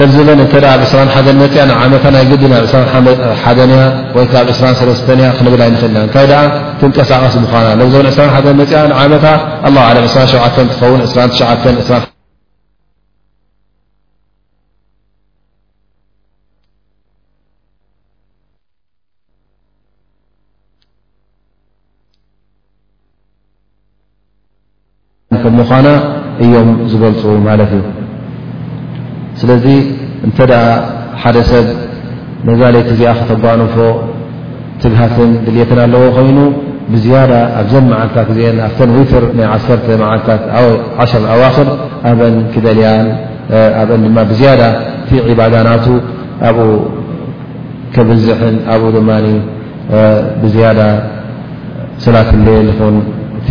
[0.00, 3.80] ለዘበን ከይ ኣብ 2ስራን ሓደን መፅያ ንዓመታ ናይ ግዲና ኣብ 2ስራ ሓደንያ
[4.16, 6.38] ወይከ ኣብ 2ስራን ሰለስተን እያ ክንብል ኣይንኽእልና እንታይ ደ
[6.80, 9.26] ትንቀሳቐስ ምኳና ዘበን ስራ ሓደን መፅያ ንዓመታ
[9.68, 11.90] ኣላ ዓለም 2ስራን ሸዓተን ትኸውን ስራን ትሸዓተንምኳና
[26.46, 27.82] እዮም ዝገልፁ ማለት እዩ
[29.40, 29.64] ስለذ
[30.26, 30.38] እንተ
[31.22, 31.66] ሓደ ሰብ
[32.48, 33.76] ነዛለይቲ እዚኣ ክተጓንፎ
[34.82, 36.38] ትግሃትን ድልትን ኣለዎ ኮይኑ
[36.94, 40.42] ብዝያዳ ኣብዘ መዓልታት አ ኣብተ ወተር ና 1ተ ዓልታት
[41.04, 41.68] 10 ኣዋክር
[42.10, 42.20] ኣብ
[42.54, 43.06] ክደልያን
[43.80, 44.50] ኣ ድማ ብዝያ
[45.08, 45.86] ቲ ዒባዳናቱ
[46.48, 46.60] ኣብኡ
[47.94, 49.10] ከብዝሕን ኣብኡ ድማ
[50.42, 50.80] ብዝያዳ
[52.04, 52.96] ስላት ሌል ኹን
[53.40, 53.48] እቲ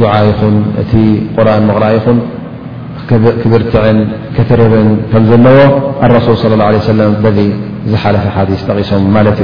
[0.00, 0.92] دዓ ይኹን እቲ
[1.36, 2.18] ቁርን መቕራ ይኹን
[3.10, 5.58] كبرتعن كترر كمزلو
[6.02, 7.54] الرسول صلى الله عليه وسلم الذي
[7.86, 9.38] زحل في حاديث غسمالت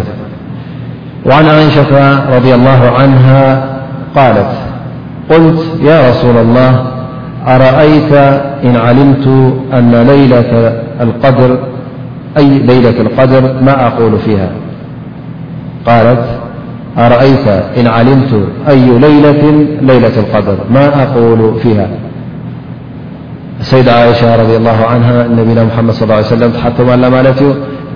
[1.27, 1.97] وعن عائشة
[2.37, 3.65] رضي الله عنها
[4.17, 4.51] قالت
[5.31, 6.87] قلت يا رسول الله
[7.47, 8.63] أأأ
[10.05, 10.53] ليلة
[11.01, 11.59] القدر
[15.87, 16.25] أقالت
[16.99, 17.49] أرأيت
[17.79, 18.33] إن علمت
[18.69, 21.89] أي ليلة ليلة القدر ما أقول فيها
[23.61, 27.05] سيد عئشا رضي الله عنه نبናا محمد صلىاله عليه وسلم تحتم ل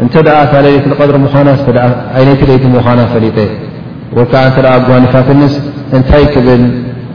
[0.02, 1.28] እተ ታلة لقدر من
[2.40, 3.38] تيቲ مዃና ፈلጠ
[4.16, 4.44] وكዓ
[5.04, 5.54] نካትنس
[5.96, 6.62] እنታይ ብل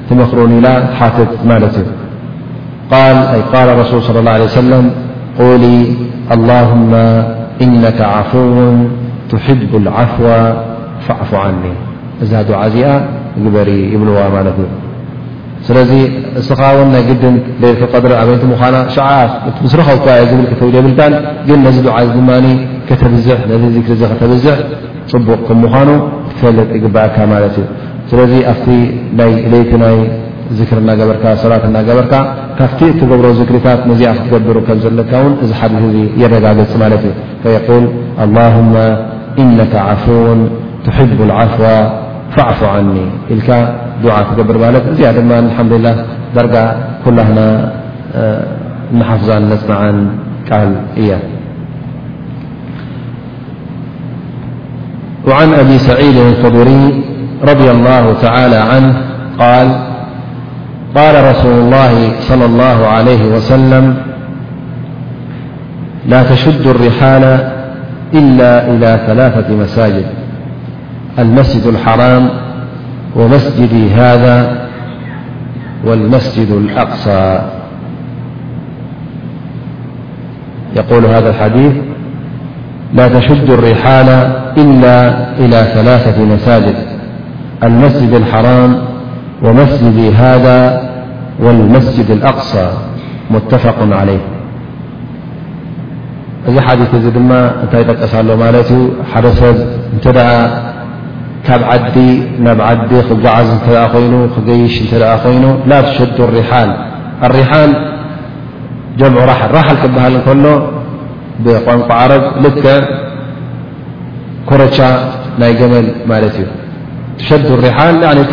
[0.07, 1.87] تمኽر ላ تحትت مت እዩ
[2.93, 3.15] قال
[3.53, 4.83] قال رسول صلى الله عليه وسلم
[5.41, 5.79] قولي
[6.35, 6.91] اللهم
[7.65, 8.49] إنك عفو
[9.31, 10.27] تحب العفو
[11.05, 11.73] فاعفو عني
[12.23, 12.87] እዛ دعዚኣ
[13.43, 14.67] جበر يبلዋ مت እዩ
[15.67, 15.91] ስለዚ
[16.41, 19.07] እስኻውን ናይ ግድን ሌል ክቀድሪ ኣበኒቲ ምዃና ሸዓ
[19.65, 21.13] ምስረከብከዮ ዝብል ተብልብልታን
[21.47, 22.31] ግን ነዚ ድዓ ድማ
[22.89, 23.35] ከተብዝ ዚ
[23.89, 24.55] ሪ ከተብዝሕ
[25.11, 25.89] ፅቡቕ ከ ምዃኑ
[26.29, 27.65] ክትፈለጥ ይግባእካ ማለት እዩ
[28.09, 28.65] ስለዚ ኣብቲ
[29.31, 29.97] ይ ለይቲ ናይ
[30.59, 32.13] ዝክሪ እናገበርካ ሰላት እናገበርካ
[32.59, 37.85] ካብቲ እትገብሮ ዝክሪታት ነዚኣ ክትገድሩ ከምዘለካ ውን እዚ ሓደ እ የረጋገፅ ማለት እዩ የል
[38.25, 38.75] ኣላهማ
[39.43, 40.39] ኢነካ ዓፍውን
[40.85, 41.65] ትሕቡ ዓፍዋ
[42.37, 45.95] فاعفو عني تلك دعابر مالك زيادم الحمد لله
[46.35, 46.55] درج
[47.05, 47.37] كلهن
[48.99, 49.99] نحفظ نسمع ال
[51.09, 51.11] ي
[55.29, 56.85] وعن أبي سعيد الخبري
[57.49, 58.93] رضي الله تعالى عنه
[59.39, 59.67] قال
[60.95, 61.93] قال رسول الله
[62.29, 63.85] صلى الله عليه وسلم
[66.11, 67.23] لا تشد الرحال
[68.13, 70.18] إلا إلى ثلاثة مساجد
[71.17, 72.29] المسجد الحرام
[73.15, 74.67] ومسجدي هذا
[75.85, 77.41] والمسجد الأقصى
[80.75, 81.71] يقول هذا الحديث
[82.93, 84.09] لا تشد الرحال
[84.57, 86.75] إلا إلى ثلاثة مساجد
[87.63, 88.77] المسجد الحرام
[89.43, 90.89] ومسجدي هذا
[91.39, 92.69] والمسجد الأقصى
[93.31, 94.29] متفق عليهت
[101.53, 102.07] ዲ
[103.09, 104.73] ክጓዓዝ ይ ክገيሽ
[105.23, 106.51] ኮይኑ ላ تሸዱ لرح
[107.27, 107.71] الሪحል
[108.99, 109.21] ጀምع
[109.57, 110.45] ራحል ክበሃል ከሎ
[111.45, 112.47] ብቋንቋ عረብ ል
[114.49, 114.77] ኩረቻ
[115.41, 116.37] ናይ ገመል ማ እዩ
[117.27, 117.29] ሸ
[117.77, 117.79] ح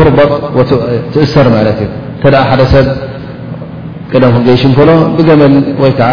[0.09, 0.33] رበط
[1.25, 1.77] እሰር እ
[2.23, 2.25] ተ
[2.61, 2.87] ደ ሰብ
[4.13, 6.13] ቅደም ክገيሽ ከሎ ብገመል ወይ ከዓ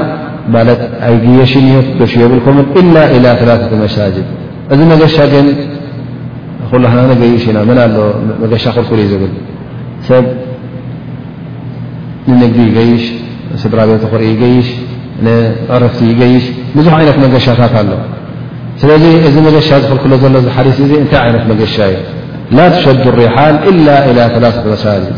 [1.24, 1.52] ግየሽ
[1.98, 2.04] ብ
[2.80, 3.28] إل إلى
[3.84, 4.26] መሳجድ
[4.72, 5.46] እዚ መሻ ግን
[7.36, 7.58] ይሽኢና
[8.64, 10.24] ሻ ክል ብ
[12.30, 13.02] ንንግዲ ገይሽ
[13.62, 14.68] ስድራ ቤት ርኢ ገይሽ
[15.68, 16.44] ቅረፍቲ ገይሽ
[16.86, 17.90] ዙሕ ዓይነት መገሻታት ኣሎ
[18.80, 21.96] ስለዚ እዚ መገሻ ዝክክሎ ዘሎ ሓዲስ እ እታይ ይነት መገሻ እዩ
[22.56, 24.12] ላ ትሸዱ ሪሓል إላ إى
[24.54, 25.16] ث መሳጅድ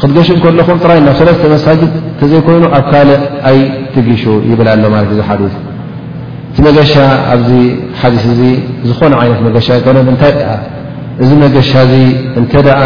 [0.00, 1.90] ክትገሽ ከለኹም ጥራይ ናብ ሰለተ መሳጅድ
[2.20, 3.08] ተዘይኮይኑ ኣብ ካል
[3.50, 3.58] ኣይ
[3.94, 5.54] ትግሹ ይብል ኣሎ ለ እ ሓዲስ
[6.50, 6.92] እቲ መገሻ
[7.34, 7.50] ኣብዚ
[8.02, 8.52] ሓዲስ እ
[8.90, 9.88] ዝኾነ ይነት መገሻ ኮ
[10.22, 10.32] ታይ
[11.22, 12.02] እዚ መገሻ እ
[12.42, 12.80] እተ ደኣ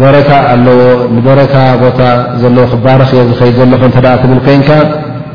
[0.00, 0.80] በረካ ኣለዎ
[1.16, 2.00] ንበረካ ቦታ
[2.42, 4.68] ዘለዎ ክባረኽ ዝድ ዘለኹ ተ ትብ ንካ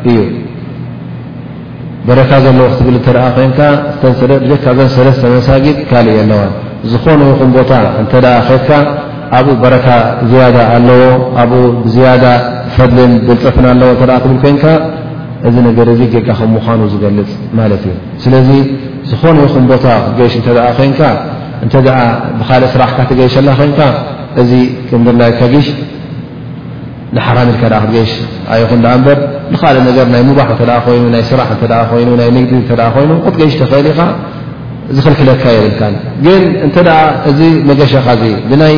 [0.09, 0.17] እዩ
[2.07, 3.07] በረካ ዘለዎ ክትብል እተ
[3.37, 3.59] ኮይንካ
[4.01, 6.41] ተጀካዘ ሰለስተ መሳጊድ ካልእ ኣለዋ
[6.91, 8.13] ዝኾነይኹም ቦታ እተ
[8.47, 8.69] ከድካ
[9.37, 9.87] ኣብኡ በረካ
[10.29, 11.01] ዝያዳ ኣለዎ
[11.41, 11.61] ኣብኡ
[11.93, 12.23] ዝያዳ
[12.75, 14.65] ፈድልን ብልፀፍን ኣለዎ ተ ትብል ኮይንካ
[15.47, 17.29] እዚ ነገር እዚ ጌጋ ከም ምዃኑ ዝገልፅ
[17.59, 18.49] ማለት እዩ ስለዚ
[19.11, 20.47] ዝኾንኢኹም ቦታ ክትገይሽ እተ
[20.79, 21.01] ኮይንካ
[21.65, 21.73] እተ
[22.39, 23.81] ብካልእ ስራሕካ ትገይሸላ ኮይንካ
[24.43, 24.51] እዚ
[24.89, 25.67] ክምድርላይ ካግሽ
[27.15, 28.11] ንሓራሚኢልካ ክትገይሽ
[28.53, 29.19] ኣ ይኹን እበር
[29.53, 33.53] ንካልእ ነገር ናይ ሙባህ ተ ኮይኑ ናይ ስራሕ እተ ኮይኑ ናይ ንግዲ ተ ኮይኑ ክትገይሽ
[33.61, 34.01] ተፈእል ኢኻ
[34.95, 38.75] ዝኽልክለካ የብልካን ግን እንተ ደኣ እዚ መገሸኻዚ ብናይ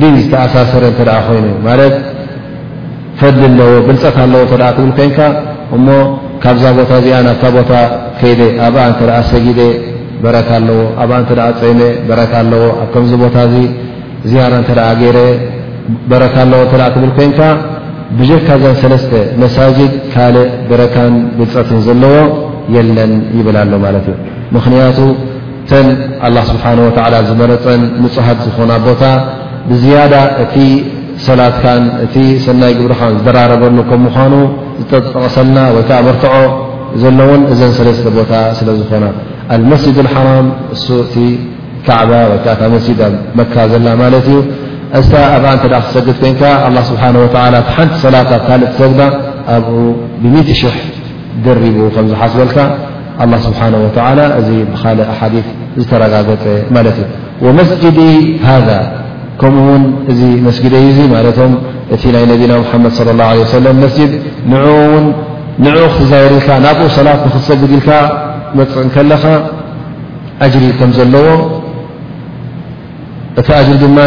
[0.00, 1.94] ድን ዝተኣሳሰረ እንተ ኮይኑ ማለት
[3.20, 5.20] ፈሊ ኣለዎ ብልፀት ኣለዎ ተ ክብል ኮይንካ
[5.76, 5.86] እሞ
[6.44, 7.70] ካብዛ ቦታ እዚኣ ናብታ ቦታ
[8.18, 9.00] ከይደ ኣብኣ እተ
[9.32, 9.60] ሰጊደ
[10.24, 13.56] በረት ኣለዎ ኣብኣ እንተ ፀሜ በረት ኣለዎ ኣብ ከምዚ ቦታ እዚ
[14.30, 15.18] ዝያራ እንተ ደኣ ገይረ
[16.10, 17.38] በረካ ኣለዎ እተደኣ ትብል ኮንካ
[18.18, 19.12] ብጀካ ዘን ሰለስተ
[19.42, 22.14] መሳጅድ ካልእ በረካን ግልፀትን ዘለዎ
[22.74, 24.14] የለን ይብላ ኣሎ ማለት እዩ
[24.54, 24.98] ምኽንያቱ
[25.70, 25.86] ተን
[26.26, 29.02] ኣላ ስብሓን ወተዓላ ዝመረፀን ንፁሃት ዝኾና ቦታ
[29.70, 30.14] ብዝያዳ
[30.44, 30.56] እቲ
[31.26, 32.16] ሰላትካን እቲ
[32.46, 34.34] ሰናይ ግብርኻን ዝደራረበሉ ከም ምኳኑ
[34.80, 36.34] ዝጠጠቐሰልና ወይ ከዓ መርትዖ
[37.02, 39.06] ዘሎዉን እዘን ሰለስተ ቦታ ስለ ዝኾና
[39.54, 41.14] ኣልመስጅድ ልሓራም እሱ እቲ
[41.86, 42.14] ከ መ
[43.08, 44.28] ኣ መካ ዘላ ማት እዩ
[44.98, 45.00] እ
[45.36, 46.42] ኣብ እተ ክሰግድ ኮንካ
[46.90, 47.38] ስብሓه
[47.74, 49.00] ሓንቲ ሰላታት ካልእ ትሰግዳ
[49.54, 49.76] ኣብኡ
[50.22, 50.74] ብም00 ሽሕ
[51.44, 52.58] ደሪቡ ከም ዝሓስበልካ
[53.30, 53.68] ه ስብሓه
[54.40, 55.20] እዚ ብካል ኣሓ
[55.80, 57.06] ዝተረጋገፀ ማለት እዩ
[57.44, 57.98] ወመስጅዲ
[58.48, 58.68] ሃذ
[59.40, 60.74] ከምኡ ውን እዚ መስجዩ
[61.14, 61.52] ማቶም
[61.94, 63.96] እቲ ናይ ነቢና ሓመድ ص ه عه ሰ መስ
[65.64, 67.88] ንኡ ክትዘየርልካ ናብኡ ሰላት ንኽትሰግድ ኢልካ
[68.58, 69.24] መፅእከለኻ
[70.52, 71.28] ጅሪ ከም ዘለዎ
[73.40, 73.98] እቲኣጅር ድማ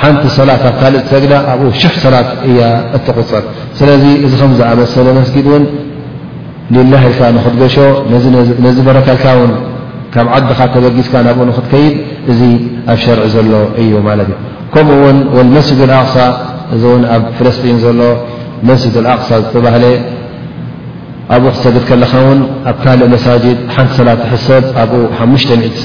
[0.00, 2.60] ሓንቲ ሰላት ኣብ ካልእ ሰግዳ ኣብኡ ሽሕ ሰላት እያ
[2.96, 3.44] እትغፅር
[3.78, 5.64] ስለዚ እዚ ከም ዝኣመሰለ መስጊድ ውን
[6.74, 7.76] ሊላልካ ንክትገሾ
[8.64, 9.52] ነዚ በረከልካ ውን
[10.14, 11.94] ካብ ዓድኻ ተበጊዝካ ናብኡ ንክትከይድ
[12.32, 12.40] እዚ
[12.92, 13.52] ኣብ ሸርዒ ዘሎ
[13.82, 14.36] እዩ ማለት እ
[14.74, 14.98] ከምኡ
[15.36, 16.16] ውን መስጅድ ኣቕሳ
[16.76, 18.00] እዚ ውን ኣብ ፍለስጢን ዘሎ
[18.70, 19.84] መስጅድ ኣቕሳ ዝተባህለ
[21.34, 22.40] ኣብኡ ሰግድ ከለኻ ውን
[22.70, 25.28] ኣብ ካልእ መሳጅድ ሓንቲ ሰላት ትሰብ ኣብኡ ሓ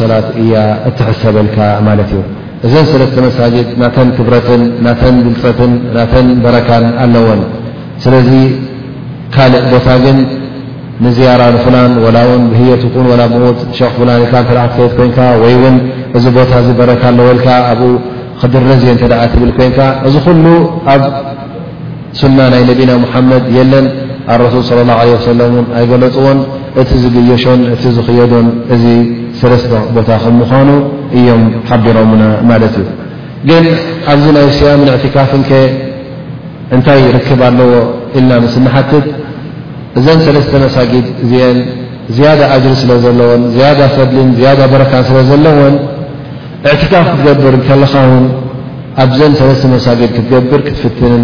[0.01, 0.53] ሰላት እያ
[0.91, 1.57] እትሕሰበልካ
[1.89, 2.21] ማለት እዩ
[2.67, 7.41] እዘን ስለትተመሳጅድ ናተን ክብረትን ናተን ግልፀትን ናተን በረካን ኣለዎን
[8.03, 8.29] ስለዚ
[9.35, 10.17] ካልእ ቦታ ግን
[11.05, 15.77] ንዝያራ ንፍላን ወላ ውን ብህየትኩን ላ ብሙት ሸክ ፍላን ኢካ እተዓ ትሰየት ኮንካ ወይውን
[16.17, 17.91] እዚ ቦታ እዚ በረካ ኣለወልካ ኣብኡ
[18.41, 20.45] ክድረዝዮ እተ ደዓ ትብል ኮንካ እዚ ኩሉ
[20.93, 21.01] ኣብ
[22.19, 23.85] ስና ናይ ነቢና ሙሓመድ የለን
[24.33, 26.39] ኣረሱል صለ ላه ለ ሰለም እን ኣይገለፅዎን
[26.81, 28.83] እቲ ዝግየሾን እቲ ዝኽየዶን እዚ
[29.43, 30.69] ሰለስተ ቦታ ከ ምዃኑ
[31.19, 32.87] እዮም ሓቢሮና ማለት እዩ
[33.49, 33.65] ግን
[34.11, 35.51] ኣብዚ ናይ ስኣምን اዕትካፍንከ
[36.75, 37.71] እንታይ ርክብ ኣለዎ
[38.17, 39.05] ኢልና ምስንሓትት
[39.99, 41.57] እዘን ሰለስተ መሳጊድ እዚአን
[42.15, 45.75] ዝያዳ ኣጅል ስለ ዘለዎን ዝያዳ ፈድልን ዝያዳ በረካን ስለ ዘለዎን
[46.71, 48.25] እዕትካፍ ክትገብር ከለኻ ውን
[49.03, 51.23] ኣብዘን ሰለስተ መሳጊድ ክትገብር ክትፍትንን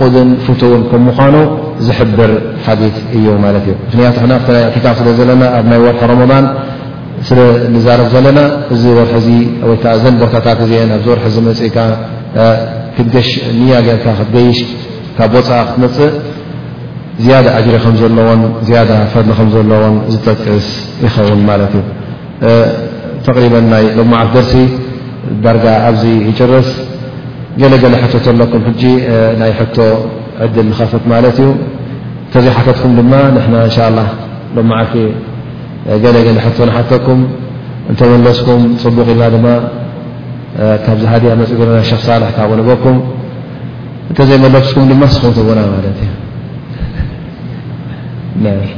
[0.00, 1.34] ፍን ፍትውን ከም ምኳኑ
[1.86, 2.30] ዝሕብር
[2.66, 6.46] ሓዲት እዩ ማለት እዩ ምኽንያቱ ናይ ዕቲካ ስለ ዘለና ኣብ ናይ ወርሒ ረመضን
[7.28, 8.40] ስንዛረፍ ዘለና
[8.74, 9.06] እዚ ር
[9.70, 11.76] ወዓ ዘን ቦታታት እአ ኣብዚ ወርሒ መፅእካ
[12.96, 13.28] ክትገሽ
[13.60, 14.58] ንያጌርካ ክትገይሽ
[15.16, 16.12] ካብ ቦፃእ ክትመፅእ
[17.24, 18.42] ዝያደ ዓጅሪ ከም ዘለዎን
[19.12, 20.66] ፈሊ ከምዘለዎን ዝጠቅስ
[21.04, 21.82] ይኸውን ማለት እዩ
[23.26, 24.54] ተሪ ናይ ልማዓት ደርሲ
[25.44, 26.68] ዳርጋ ኣብዚ ይጭርስ
[27.60, 28.82] ገለገለ ቶ ለኩም ج
[29.40, 29.76] ናይ حቶ
[30.44, 31.48] عድል خፈት ማለት እዩ
[32.30, 33.46] እተዘይሓከትኩም ድማ إን
[33.76, 34.06] شء لله
[34.56, 34.82] ሎ ዓ
[36.02, 36.26] ገለለ
[36.76, 37.20] ሓተኩም
[37.90, 39.46] እተመለስኩም صቡቅ ኢልና ድማ
[40.84, 42.96] ካብዝ ሃድያ መፅ ና ሳልح ካعغንበኩም
[44.12, 45.16] እተዘይመለኩም ድማ ስ
[45.48, 45.60] ዎና
[45.98, 46.00] ት
[48.70, 48.77] እ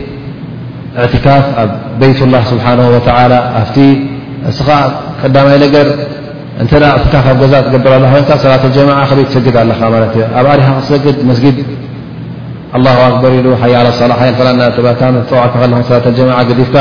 [1.03, 2.97] اትካፍ ኣብ ቤيት الله ስብሓنه و
[3.59, 3.77] ኣብቲ
[4.51, 4.69] እስኻ
[5.21, 5.87] ቀዳማይ ነገር
[6.63, 6.71] እተ
[7.25, 7.91] ካብ ገዛ ትገብር
[8.43, 9.79] ሰላة لጀማع ከበይ ትሰግድ ኣለኻ
[10.13, 11.57] ት እ ኣብ ዲኻ ክትሰግድ ስጊድ
[12.81, 16.75] لله ኣكبር ሓይ صላ ዋዕ ሰላት لጀማع ዲፍካ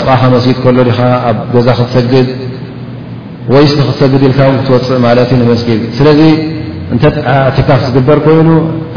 [0.00, 2.14] ጥቃኻ መስጊድ ሎ ዲኻ ኣብ ገዛ ክትሰግድ
[3.52, 6.20] ወይ ክትሰግድ ልካ ትወፅእ ማት ዩ سጊድ
[6.94, 7.04] እንተ
[7.48, 8.48] ዕትካፍ ዝግበር ኮይኑ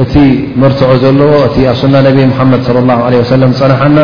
[0.03, 0.13] እቲ
[0.61, 3.99] መርትዖ ዘለዎ እቲ ኣብ ሱና ነብ መሓመድ ለ ላ ለ ወሰለም ፀናሓና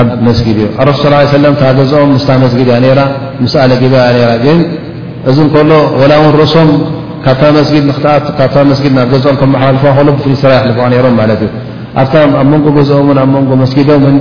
[0.00, 1.02] ኣብ መስጊድ እዩ ኣረሱ
[1.44, 3.02] ለ ታ ገዝኦም ምስታ መስጊድ እያ ራ
[3.42, 4.60] ምስ ኣለ ጊባ ያ ራ ግን
[5.30, 5.70] እዚ እከሎ
[6.00, 6.68] ወላ እውን ርእሶም
[7.24, 11.50] ካብታ መስጊድ ንክኣት ካብ መስጊድ ናብ ገኦም ክመሓላልፎ ሎ ብፍ ስራርሕ ልክዖ ነይሮም ማለት እዩ
[12.00, 14.16] ኣብታ ኣብ መንጎ ገዝኦምን ኣብ መንጎ መስጊዶምን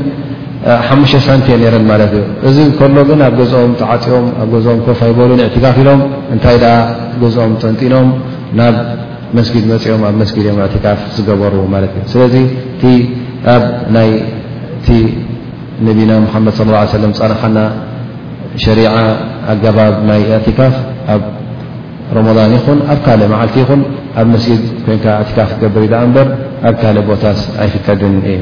[0.88, 5.02] ሓሙሽተ ሰንት እየ ነረን ማለት እዩ እዚ ከሎ ግን ኣብ ገዝኦም ተዓፂኦም ኣብ ገኦም ኮፍ
[5.12, 6.02] ይበሉን ዕትካፍ ኢሎም
[6.34, 6.68] እንታይ ዳ
[7.24, 8.08] ገዝኦም ጠንጢኖም
[8.60, 8.76] ናብ
[9.38, 12.36] መስጊድ መፅኦም ኣብ መስድእዮም እትካፍ ዝገበሩ ማት እዩ ስለዚ
[13.54, 14.06] ኣ
[14.76, 14.88] እቲ
[15.88, 17.58] ነቢና ሙሓመድ ص ሰለም ፀናሓና
[18.64, 18.94] ሸሪዓ
[19.54, 20.76] ኣገባብ ናይ ትካፍ
[21.14, 21.24] ኣብ
[22.18, 23.82] ረመضን ይኹን ኣብ ካልእ መዓልቲ ይኹን
[24.20, 25.86] ኣብ መስድ ኮንካ ትካፍ ትገብር
[26.18, 26.28] በር
[26.68, 28.42] ኣብ ካእ ቦታስ ኣይፍተድን እዩ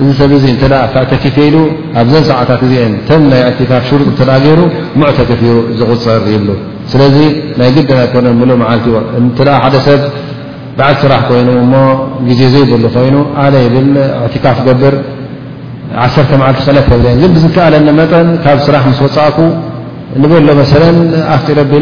[0.00, 0.32] ዚ ሰብ
[0.94, 1.36] ተፍ
[2.00, 2.62] ኣብዘ ሰታት
[3.08, 3.34] ተ ና
[3.70, 3.88] ካፍ
[4.48, 4.60] ይ
[5.18, 5.42] ተክፍ
[5.78, 6.46] ዝغፅር ይብ
[6.92, 6.94] ስ
[7.58, 8.00] ናይ ግድን
[9.38, 10.04] ደ ብ
[10.78, 11.48] ባዓ ስራሕ ይኑ
[12.38, 13.16] ዜ ዘይበሉ ይኑ
[14.30, 14.94] ብ ካፍ ገብር
[16.06, 16.88] 1 መል ሰት
[17.44, 17.74] ዝከኣለ
[18.12, 18.14] ጠ
[18.44, 19.52] ካብ ራ ፃእ
[20.22, 20.46] ንበሎ
[21.34, 21.74] ኣፍጢረ ቢ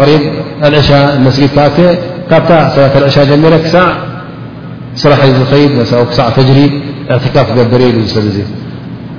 [0.00, 0.08] غሪ
[0.88, 0.90] ሻ
[1.38, 2.52] ጊ ኣ ካ
[3.14, 3.32] ሰ ጀ
[5.02, 5.70] ስራሐ ዝኸይድ
[6.10, 6.60] ክሳዕ ፈጅሪ
[7.14, 8.38] እዕትካፍ ገብረ ኢሉ ሰብ እዙ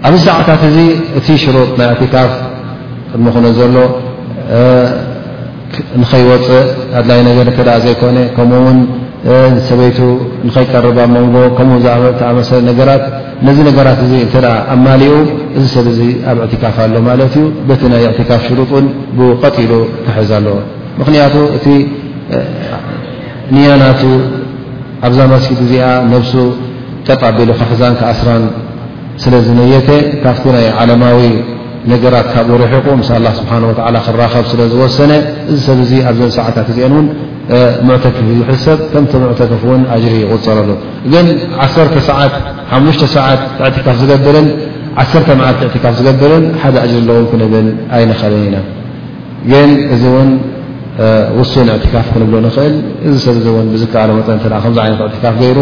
[0.07, 0.77] ኣብዚ ሰዓታት እዚ
[1.19, 2.31] እቲ ሽሩጥ ናይ ትካፍ
[3.11, 3.75] ቅድሚክነ ዘሎ
[6.01, 6.67] ንኸይወፅእ
[6.99, 8.79] ኣድላይ ነገር እተ ዘይኮነ ከምኡ ውን
[9.69, 9.99] ሰበይቱ
[10.47, 11.69] ንከይቀርባ መንጎ ከም
[12.29, 13.03] ኣመሰ ነገራት
[13.47, 14.33] ነዚ ነገራት እ እተ
[14.73, 15.13] ኣማሊኡ
[15.57, 16.01] እዚ ሰብ ዚ
[16.31, 18.85] ኣብ ዕትካፍ ኣሎ ማለት እዩ በቲ ናይ ዕትካፍ ሽሩጥን
[19.17, 19.71] ብቀጢሉ
[20.05, 20.55] ክሕዝ ኣለዎ
[20.99, 21.65] ምክንያቱ እቲ
[23.55, 24.01] ንያናቱ
[25.05, 25.83] ኣብዛ መስት እዚኣ
[26.13, 26.33] ነብሱ
[27.21, 28.43] ጠሉ ካሕዛን ኣስራን
[29.23, 29.89] ስለዝነየተ
[30.23, 31.19] ካፍቲ ናይ ዓለማዊ
[31.91, 33.07] ነገራት ካብኡ ረሒቑ ም ه
[33.39, 35.11] ስብሓه ክራኸብ ስለዝወሰነ
[35.53, 35.79] እዚ ሰብ
[36.09, 37.05] ኣብዘ ሰዓታት እዚአ እን
[37.87, 40.69] ሙዕተከፍ ዝሕሰብ ከም ዕተከፍን ጅሪ غፅረሎ
[41.13, 41.25] ግን
[41.65, 41.93] ዓሰዓት
[42.71, 42.85] ሓሙ
[43.17, 43.41] ሰዓት
[43.77, 44.47] ትካፍ ዝገርን
[45.01, 45.03] ዓ
[45.41, 48.57] መዓት ትካፍ ዝገድርን ሓደ እጅሪ ኣለዎም ክነብን ኣይነኸለን ኢና
[49.49, 49.53] ግ
[49.95, 50.03] እዚ
[50.97, 52.33] ካፍ ክንብ
[53.09, 53.47] እዚ ሰብ
[54.19, 54.31] መጠ
[55.13, 55.57] ት ካፍ ይሩ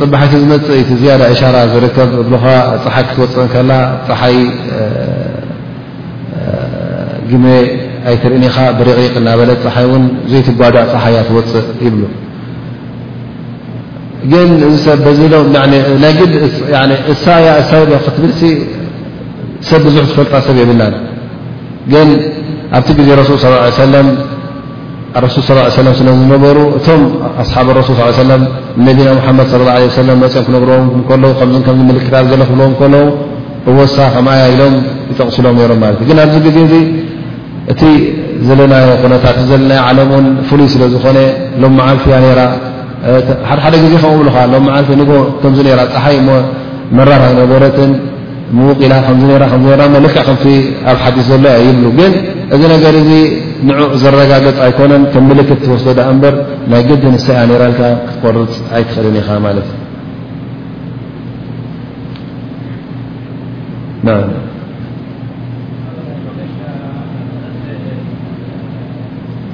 [0.00, 2.12] ፅባ ዝ ሻ ዝከብ
[4.08, 5.31] ፀሓይ ፅእ ይ
[7.30, 7.44] ግመ
[8.10, 12.02] ኣይትርእኒኻ ብርቂ ክናበለ ፀሓይ እውን ዘይትጓዳእ ፀሓ እያ ትወፅእ ይብሉ
[14.32, 15.00] ግን እዚ ሰብ
[15.32, 16.12] ሎምይ
[17.12, 17.24] እሳ
[17.62, 17.70] እሳ
[18.04, 18.32] ክትብል
[19.70, 20.94] ሰብ ብዙሕ ዝፈልጣ ሰብ የብላን
[21.92, 22.08] ግን
[22.76, 23.46] ኣብቲ ግዜ ረሱል ص
[23.84, 24.06] ሰለም
[25.24, 27.00] ረሱል ለም ስለ ዝነበሩ እቶም
[27.42, 28.42] ኣስሓብ ረሱል ለም
[28.86, 31.32] ነቢና ሙሓመድ ه ሰለ መፅኦም ክነብርዎም ከለዉ
[31.66, 33.02] ከ ም ምልክታ ዘለ ክብልዎም ከለዉ
[33.70, 34.74] እወሳ ከማኣያ ኢሎም
[35.10, 36.78] ይጠቕስሎም ነይሮም ማለት ዩ ግን ኣብዚ ግዜ እ
[37.72, 37.82] እቲ
[38.46, 41.18] ዘለና ኩነታት ዘለና ዓለምን ፍሉይ ስለ ዝኾነ
[41.62, 42.42] ሎም መዓልፊ ያ ራ
[43.50, 44.90] ሓደሓደ ጊዜ ከምኡብሉካ ሎ ዓልፊ
[45.42, 46.30] ከም ራ ፀሓይ ሞ
[46.98, 47.92] መራርይ ነበረትን
[48.56, 48.92] ምውቅላ
[49.52, 49.64] ከም
[50.04, 50.26] ል ከ
[50.90, 52.12] ኣብ ሓዲስ ዘሎ ይብሉ ግን
[52.54, 53.10] እዚ ነገር እዚ
[53.66, 56.34] ን ዘረጋገፅ ኣይኮነን ከም ምልክት ትወስደ ዳ እበር
[56.72, 59.68] ናይ ገዲ ንሳ እያ ራ ልካ ክትቆርፅ ኣይትኽእድን ኢኻ ማለት
[64.08, 64.20] ዩ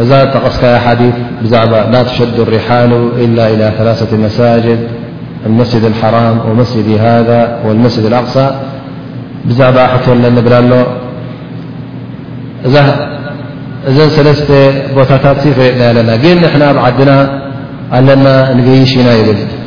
[0.00, 1.14] ذ غصك حاديث
[1.50, 4.88] بع لا تشد الرحال إلا إلى ثلاثة مساجد
[5.46, 8.50] المسجد الحرام ومسجد هذا والمسجد الأقصى
[9.44, 9.74] بزعب
[10.04, 10.72] ت ن بلل
[13.96, 14.50] ذ سلثت
[14.96, 15.12] بت
[15.56, 17.18] فننا نحنا بعدنا
[18.08, 19.20] لنا نجيشناي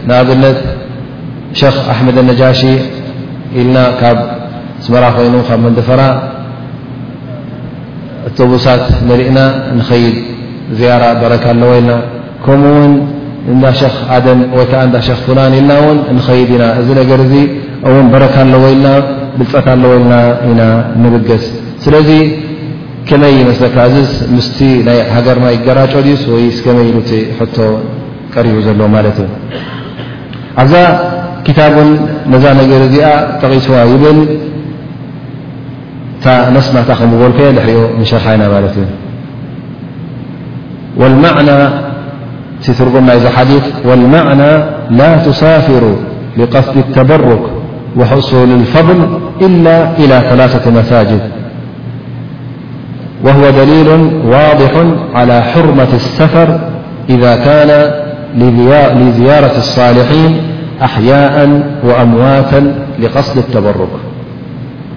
[0.07, 0.57] نبنت
[1.61, 2.73] شخ أحمد النجاشي
[3.57, 4.01] لنا ك
[4.85, 6.09] سمراين مندفرا
[8.37, 9.39] ፅቡሳት ንሪእና
[9.77, 10.15] ንከይድ
[10.79, 11.91] ዝያራ በረካ ኣለዋ ኢልና
[12.45, 12.93] ከምኡ ውን
[13.53, 17.35] እንዳሸክ ዓደም ወይ ከዓ እዳሸክ ፉናን ኢልና እውን ንከይድ ኢና እዚ ነገር ዚ
[17.89, 18.87] እውን በረካ ኣለዎ ኢልና
[19.39, 20.13] ብፀካ ኣለወ ኢልና
[20.49, 20.61] ኢና
[21.03, 21.45] ንብገስ
[21.85, 22.09] ስለዚ
[23.09, 23.75] ከመይ መስካ
[24.35, 24.57] ምስቲ
[24.87, 26.97] ናይ ሃገርና ይገራጨ ዩስ ወይ ከመይ ኢሉ
[27.39, 27.57] ሕቶ
[28.35, 29.29] ቀሪቡ ዘሎ ማለት እዩ
[30.61, 30.75] ኣብዛ
[31.47, 31.89] ክታብን
[32.31, 33.07] ነዛ ነገር እዚኣ
[33.41, 34.19] ጠቂስዋ ይብል
[36.27, 38.45] نسمتخلمن شرحينا
[43.47, 44.49] ديثوالمعنى
[44.99, 45.83] لا تسافر
[46.37, 47.43] لقصد التبرك
[47.97, 51.21] وحصول الفضل إلا إلى ثلاثة مساجد
[53.23, 53.87] وهو دليل
[54.25, 54.71] واضح
[55.15, 56.59] على حرمة السفر
[57.09, 57.91] إذا كان
[58.99, 60.37] لزيارة الصالحين
[60.83, 61.49] أحياء
[61.83, 62.51] وأموات
[62.99, 63.89] لقصد التبرك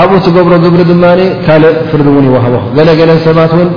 [0.00, 1.04] ኣብኡ ትገብሮ ግብሪ ድማ
[1.46, 3.70] ካልእ ፍርዲ እውን ይዋህቦ ገለገለ ሰባት እውን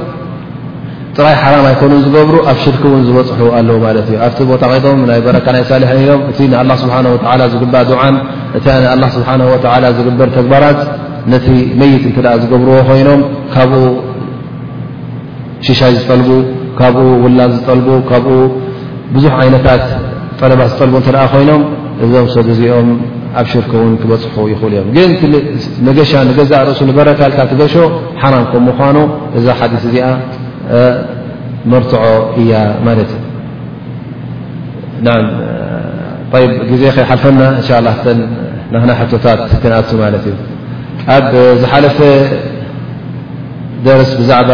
[1.17, 5.19] ጥራይ ሓራም ኣይኮኑን ዝገብሩ ኣብ ሽርኪ ውን ዝበፅሑ ኣለዉ ማለት እዩ ኣብቲ ቦታ ከቶም ናይ
[5.25, 6.95] በረካ ናይ ሳሊሕን ኢሎም እቲ ንኣላ ስብሓ
[7.53, 8.15] ዝግባእ ዱዓን
[8.59, 10.79] እቲኣላ ስብሓ ወላ ዝግበር ተግባራት
[11.33, 11.45] ነቲ
[11.79, 13.21] መይት እንትኣ ዝገብርዎ ኮይኖም
[13.55, 13.81] ካብኡ
[15.65, 16.29] ሽሻይ ዝጠልቡ
[16.81, 18.33] ካብኡ ውላዝ ዝጠልቡ ካብኡ
[19.15, 19.83] ብዙሕ ዓይነታት
[20.39, 21.61] ጠለባት ዝጠልቡ እትደኣ ኮይኖም
[22.05, 22.89] እዞም ሰዱ እዚኦም
[23.39, 24.89] ኣብ ሽርከ እውን ክበፅሑ ይኽእሉ እዮም
[25.25, 25.31] ግን
[25.85, 27.73] ንገሻ ንገዛእ ርእሱ ንበረካልካ ትገሾ
[28.21, 28.97] ሓራም ከም ምኳኑ
[29.37, 30.07] እዛ ሓዲስ እዚኣ
[31.71, 32.03] መርትዖ
[32.41, 32.53] እያ
[32.87, 33.21] ማለት እዩ
[35.05, 35.09] ና
[36.71, 38.05] ግዜ ከይሓልፈና እንሻ ላ ተ
[38.73, 40.35] ናክና ሕቶታት ክንኣ ማለት እዩ
[41.15, 41.25] ኣብ
[41.61, 41.97] ዝሓለፈ
[43.85, 44.51] ደርስ ብዛዕባ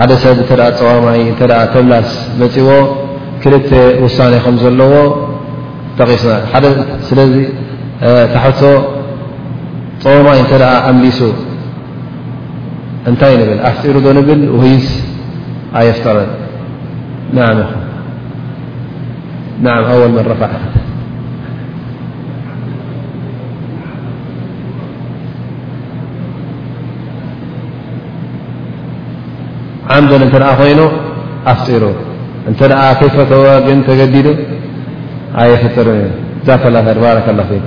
[0.00, 1.40] ሓደ ሰብ እተ ፀዋማይ እተ
[1.74, 2.10] ተብላስ
[2.40, 2.68] መፂዎ
[3.42, 3.70] ክልተ
[4.04, 4.94] ውሳነ ከም ዘለዎ
[5.98, 6.32] ጠቂስና
[6.64, 6.66] ደ
[7.08, 7.32] ስለዚ
[8.34, 8.60] ታሕቶ
[10.04, 10.52] ፆማይ እተ
[10.88, 11.20] ኣምሊሱ
[13.08, 14.88] እንታይ ብል ኣፍፂሩ ዶ ንብል ወይስ
[15.80, 16.16] ኣየፍጥር
[17.58, 17.68] ኹ
[29.94, 30.80] ዓምዶን እተ ኮይኑ
[31.52, 31.84] ኣፍፂሩ
[32.50, 32.60] እተ
[33.00, 34.28] ከፈተግን ተገዲዱ
[35.42, 35.88] ኣየፍጥር
[37.52, 37.66] ه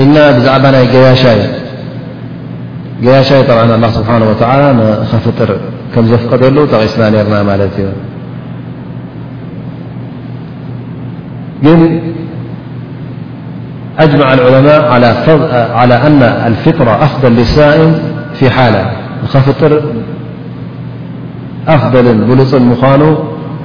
[0.00, 1.38] إن بዛعب جيشي
[3.02, 4.72] يشي طع الله سبحانه وتعلى
[5.26, 5.50] فطر
[5.94, 7.16] ك فقل تقسن ر
[11.64, 11.80] ن
[14.04, 14.80] أجمع العلماء
[15.80, 17.90] على أن الفطر أفضل لسائن
[18.38, 18.82] في حالة
[19.32, 19.72] خفطر
[21.76, 23.02] أفضل بلፅ مان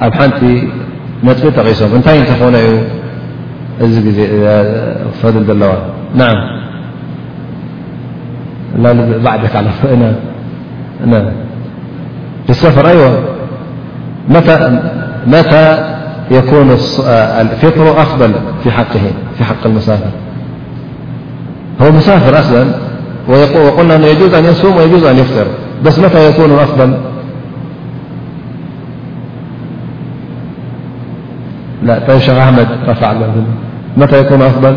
[0.02, 0.40] نቲ
[1.26, 2.18] نطب تق تي
[3.82, 4.04] نتن
[5.20, 5.48] فضل
[6.14, 6.60] نعم
[8.78, 10.14] لابعدك على ن
[11.10, 11.30] ف
[12.50, 13.12] السفر أيو
[15.26, 15.88] متى
[16.30, 16.70] يكون
[17.40, 18.32] الفطر أفضل
[19.36, 20.10] في حق المسافر
[21.82, 22.64] هو مسافر أصلا
[23.64, 25.46] وقلنا أنه يجوز أن يسم ويجوز أن يفطر
[25.84, 26.94] بس متى يكون أفضل
[31.82, 32.66] ل شيخ أحمد
[33.00, 34.76] فعمتى يكون أفضل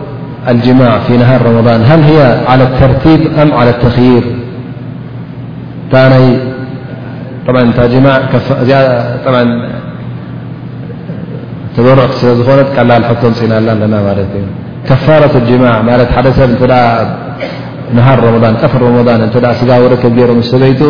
[0.65, 0.91] ጅማع
[1.29, 1.81] ሃር ረضን
[2.51, 4.25] على ተርቲብ ም عل ተኽር
[6.23, 6.27] ይ
[11.75, 13.95] ተበርዕ ስለ ዝኾነ ቀላል ቶ ፅና ኣለና
[14.31, 14.33] ት
[14.87, 15.63] ከፋረة ጅማ
[16.15, 16.49] ሓደ ሰብ
[17.97, 18.73] እ ሃር ضን ቀፍ
[19.09, 20.81] ضን እ ስጋርክብ ገይሮ ስ ተበይቱ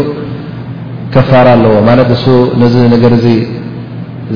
[1.14, 2.26] ከፋራ ኣለዎ ማለት ንሱ
[2.62, 3.14] ነዚ ነገር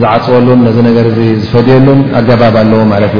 [0.02, 2.82] ዝዓፅወሉን ነ ዝፈድየሉን ኣገባብ ኣለዎ
[3.12, 3.20] ት እዩ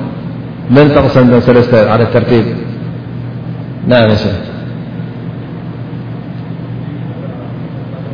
[0.71, 2.45] نتقسلعلى الترتيب
[3.87, 4.07] نع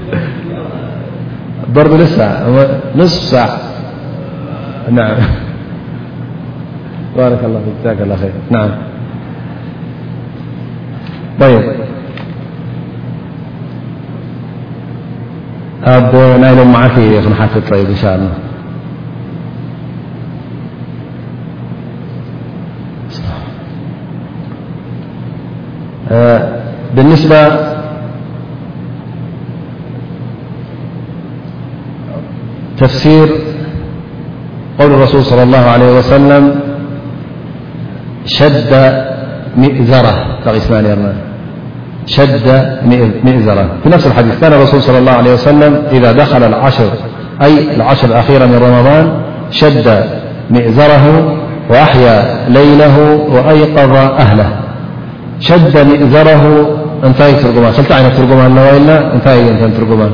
[1.77, 3.57] رنصف ساعةع
[7.17, 8.69] بارك اللهيزاك اللهخيرنع
[16.43, 17.57] ي ال معانحف نشاء
[26.91, 27.80] اللهلنسب
[32.81, 33.35] تفسير
[34.79, 36.59] قول الرسول صلى الله عليه وسلم
[38.25, 38.95] شد
[39.57, 40.15] مئذره
[40.67, 41.13] سم
[42.07, 42.47] شد
[43.25, 48.45] مئذره في نفس الحديث كان الرسول صلى الله عليه وسلم إذا دخل لرأي العشر الأخيرة
[48.45, 49.21] من رمضان
[49.51, 50.03] شد
[50.51, 51.35] مئذره
[51.69, 54.49] وأحيا ليله وأيقظ أهله
[55.39, 56.67] شد مئذره
[57.03, 60.09] أنتهي ترجما خلتعن ترجما لولا أنتهترجما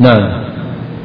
[0.00, 0.39] نعم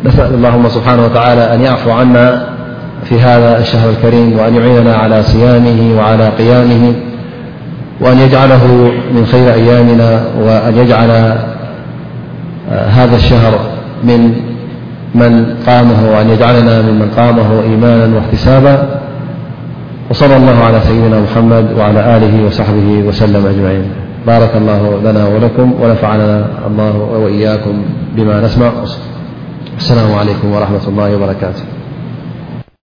[0.05, 2.47] نسأل اللهم سبحانه وتعالى أن يعفو عنا
[3.05, 6.93] في هذا الشهر الكريم وأن يعيننا على صيامه وعلى قيامه
[8.01, 11.39] وأن يجعله من خير أيامنا وأن يجعل
[12.71, 13.74] هذا الشهر
[14.07, 14.35] من
[15.15, 19.01] من قامه أن يجعلنا ممن قامه إيمانا واحتسابا
[20.11, 23.85] وصلى الله على سيدنا محمد وعلى آله وصحبه وسلم أجمعين
[24.27, 27.83] بارك الله لنا ولكم ونفعلنا الله وإياكم
[28.17, 28.71] بما نسمع
[29.77, 31.84] السلام عليكم ورحمة الله وبركاته